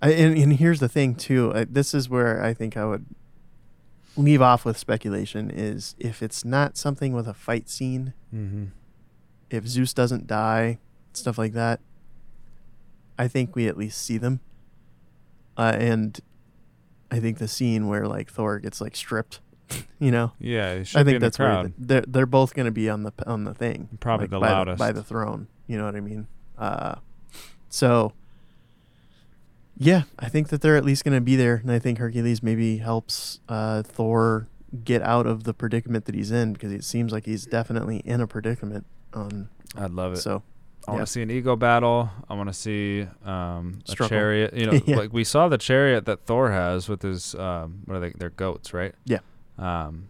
I, 0.00 0.12
and, 0.12 0.36
and 0.38 0.52
here's 0.54 0.80
the 0.80 0.88
thing, 0.88 1.14
too. 1.14 1.52
I, 1.54 1.64
this 1.64 1.92
is 1.94 2.08
where 2.08 2.42
I 2.42 2.54
think 2.54 2.76
I 2.76 2.84
would 2.84 3.06
leave 4.16 4.42
off 4.42 4.64
with 4.64 4.76
speculation 4.76 5.50
is 5.50 5.94
if 5.98 6.22
it's 6.22 6.44
not 6.44 6.76
something 6.76 7.12
with 7.12 7.28
a 7.28 7.34
fight 7.34 7.68
scene, 7.68 8.14
mm-hmm. 8.34 8.66
if 9.50 9.66
Zeus 9.66 9.92
doesn't 9.92 10.26
die, 10.26 10.78
stuff 11.12 11.38
like 11.38 11.52
that, 11.52 11.80
I 13.18 13.28
think 13.28 13.54
we 13.56 13.66
at 13.68 13.76
least 13.76 14.02
see 14.02 14.18
them. 14.18 14.40
Uh, 15.56 15.74
and 15.76 16.20
I 17.10 17.18
think 17.20 17.38
the 17.38 17.48
scene 17.48 17.88
where 17.88 18.06
like 18.06 18.30
Thor 18.30 18.58
gets 18.60 18.80
like 18.80 18.94
stripped, 18.94 19.40
you 19.98 20.10
know, 20.12 20.32
Yeah, 20.38 20.72
it 20.74 20.86
should 20.86 20.98
I 20.98 21.02
be 21.02 21.06
think 21.12 21.16
in 21.16 21.22
that's 21.22 21.38
where 21.38 21.62
the- 21.64 21.72
they're 21.78 22.04
they're 22.06 22.26
both 22.26 22.54
going 22.54 22.66
to 22.66 22.72
be 22.72 22.88
on 22.88 23.02
the 23.02 23.12
on 23.26 23.44
the 23.44 23.54
thing, 23.54 23.88
Probably 24.00 24.24
like, 24.24 24.30
the 24.30 24.40
by 24.40 24.50
loudest. 24.50 24.78
by 24.78 24.92
the 24.92 25.02
throne. 25.02 25.48
You 25.66 25.78
know 25.78 25.84
what 25.84 25.96
I 25.96 26.00
mean? 26.00 26.26
Uh, 26.56 26.96
so 27.68 28.12
yeah, 29.78 30.02
I 30.18 30.28
think 30.28 30.48
that 30.48 30.60
they're 30.60 30.76
at 30.76 30.84
least 30.84 31.04
going 31.04 31.14
to 31.16 31.20
be 31.20 31.36
there, 31.36 31.56
and 31.56 31.70
I 31.70 31.78
think 31.78 31.98
Hercules 31.98 32.42
maybe 32.42 32.78
helps 32.78 33.40
uh, 33.48 33.82
Thor 33.82 34.48
get 34.84 35.00
out 35.02 35.26
of 35.26 35.44
the 35.44 35.54
predicament 35.54 36.04
that 36.06 36.14
he's 36.14 36.30
in 36.30 36.52
because 36.52 36.72
it 36.72 36.84
seems 36.84 37.12
like 37.12 37.24
he's 37.26 37.46
definitely 37.46 37.98
in 37.98 38.20
a 38.20 38.26
predicament. 38.26 38.84
On 39.14 39.48
I'd 39.76 39.92
love 39.92 40.12
it. 40.12 40.16
so 40.18 40.42
I 40.86 40.90
want 40.90 41.00
yeah. 41.00 41.04
to 41.06 41.10
see 41.10 41.22
an 41.22 41.30
ego 41.30 41.56
battle. 41.56 42.10
I 42.28 42.34
want 42.34 42.48
to 42.50 42.54
see 42.54 43.06
um, 43.24 43.80
a 43.86 43.90
Struggle. 43.92 44.08
chariot. 44.08 44.54
You 44.54 44.66
know, 44.72 44.80
Yeah. 44.86 44.96
like 44.96 45.12
we 45.12 45.24
saw 45.24 45.48
the 45.48 45.58
chariot 45.58 46.04
that 46.06 46.26
Thor 46.26 46.50
has 46.50 46.88
with 46.88 47.02
his 47.02 47.34
um, 47.36 47.82
what 47.86 47.96
are 47.96 48.00
they? 48.00 48.10
They're 48.10 48.30
goats, 48.30 48.74
right? 48.74 48.94
Yeah. 49.06 49.20
Um, 49.58 50.08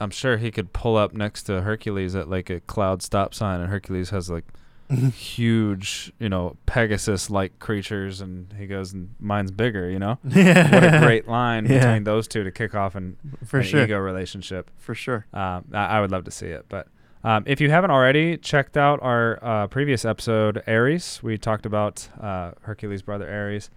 I'm 0.00 0.10
sure 0.10 0.36
he 0.38 0.50
could 0.50 0.72
pull 0.72 0.96
up 0.96 1.12
next 1.12 1.42
to 1.44 1.60
Hercules 1.62 2.14
at 2.14 2.28
like 2.28 2.50
a 2.50 2.60
cloud 2.60 3.02
stop 3.02 3.34
sign, 3.34 3.60
and 3.60 3.68
Hercules 3.68 4.10
has 4.10 4.30
like 4.30 4.44
huge, 5.16 6.12
you 6.18 6.28
know, 6.28 6.56
Pegasus-like 6.66 7.58
creatures, 7.58 8.20
and 8.20 8.52
he 8.58 8.66
goes, 8.66 8.92
and 8.92 9.14
mine's 9.20 9.50
bigger. 9.50 9.88
You 9.90 9.98
know, 9.98 10.18
what 10.22 10.84
a 10.84 10.98
great 11.02 11.26
line 11.28 11.66
Yeah. 11.66 11.78
between 11.80 12.04
those 12.04 12.28
two 12.28 12.44
to 12.44 12.50
kick 12.50 12.74
off 12.74 12.94
an, 12.94 13.16
for 13.44 13.58
an 13.60 13.64
sure, 13.66 13.84
ego 13.84 13.98
relationship. 13.98 14.70
for 14.78 14.94
sure. 14.94 15.26
Um, 15.32 15.64
I, 15.72 15.84
I 15.86 16.00
would 16.00 16.10
love 16.10 16.24
to 16.24 16.30
see 16.30 16.46
it. 16.46 16.66
But 16.68 16.88
um, 17.24 17.44
if 17.46 17.60
you 17.60 17.70
haven't 17.70 17.90
already 17.90 18.36
checked 18.36 18.76
out 18.76 19.00
our 19.02 19.38
uh, 19.42 19.66
previous 19.68 20.04
episode, 20.04 20.62
Ares, 20.66 21.20
we 21.22 21.38
talked 21.38 21.66
about 21.66 22.08
uh, 22.20 22.52
Hercules' 22.62 23.02
brother 23.02 23.28
Ares, 23.30 23.70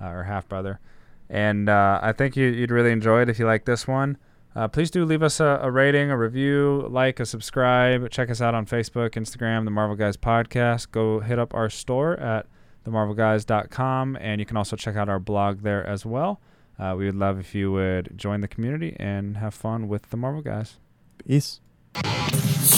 uh, 0.00 0.06
or 0.08 0.22
half 0.24 0.48
brother, 0.48 0.78
and 1.28 1.68
uh, 1.68 1.98
I 2.02 2.12
think 2.12 2.36
you, 2.36 2.46
you'd 2.46 2.70
really 2.70 2.90
enjoy 2.92 3.22
it 3.22 3.28
if 3.28 3.38
you 3.38 3.46
like 3.46 3.64
this 3.64 3.86
one. 3.88 4.16
Uh, 4.54 4.68
please 4.68 4.90
do 4.90 5.04
leave 5.04 5.22
us 5.22 5.40
a, 5.40 5.60
a 5.62 5.70
rating, 5.70 6.10
a 6.10 6.16
review, 6.16 6.86
like, 6.90 7.18
a 7.20 7.26
subscribe. 7.26 8.10
Check 8.10 8.30
us 8.30 8.42
out 8.42 8.54
on 8.54 8.66
Facebook, 8.66 9.10
Instagram, 9.12 9.64
the 9.64 9.70
Marvel 9.70 9.96
Guys 9.96 10.16
Podcast. 10.18 10.90
Go 10.90 11.20
hit 11.20 11.38
up 11.38 11.54
our 11.54 11.70
store 11.70 12.18
at 12.20 12.46
themarvelguys.com, 12.84 14.18
and 14.20 14.40
you 14.40 14.46
can 14.46 14.58
also 14.58 14.76
check 14.76 14.96
out 14.96 15.08
our 15.08 15.18
blog 15.18 15.62
there 15.62 15.86
as 15.86 16.04
well. 16.04 16.40
Uh, 16.78 16.94
we 16.98 17.06
would 17.06 17.14
love 17.14 17.38
if 17.38 17.54
you 17.54 17.72
would 17.72 18.12
join 18.16 18.42
the 18.42 18.48
community 18.48 18.94
and 18.98 19.38
have 19.38 19.54
fun 19.54 19.88
with 19.88 20.10
the 20.10 20.18
Marvel 20.18 20.42
Guys. 20.42 20.78
Peace. 21.26 21.61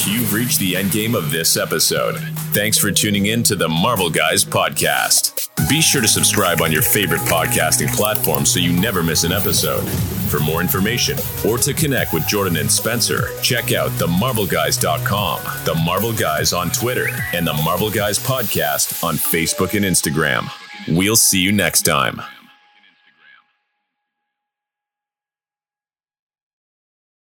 You've 0.06 0.32
reached 0.32 0.58
the 0.58 0.76
end 0.76 0.92
game 0.92 1.14
of 1.14 1.30
this 1.30 1.56
episode. 1.56 2.16
Thanks 2.52 2.78
for 2.78 2.90
tuning 2.90 3.26
in 3.26 3.42
to 3.44 3.56
the 3.56 3.68
Marvel 3.68 4.10
Guys 4.10 4.44
podcast. 4.44 5.48
Be 5.68 5.80
sure 5.80 6.02
to 6.02 6.08
subscribe 6.08 6.60
on 6.60 6.72
your 6.72 6.82
favorite 6.82 7.20
podcasting 7.22 7.88
platform 7.94 8.44
so 8.44 8.58
you 8.60 8.72
never 8.72 9.02
miss 9.02 9.24
an 9.24 9.32
episode. 9.32 9.82
For 10.30 10.40
more 10.40 10.60
information 10.60 11.16
or 11.46 11.58
to 11.58 11.72
connect 11.72 12.12
with 12.12 12.26
Jordan 12.26 12.56
and 12.56 12.70
Spencer, 12.70 13.28
check 13.42 13.72
out 13.72 13.90
themarvelguys.com, 13.92 15.40
The 15.64 15.74
Marvel 15.84 16.12
Guys 16.12 16.52
on 16.52 16.70
Twitter, 16.70 17.08
and 17.32 17.46
the 17.46 17.54
Marvel 17.54 17.90
Guys 17.90 18.18
podcast 18.18 19.04
on 19.04 19.14
Facebook 19.14 19.74
and 19.74 19.84
Instagram. 19.84 20.48
We'll 20.88 21.16
see 21.16 21.40
you 21.40 21.52
next 21.52 21.82
time. 21.82 22.20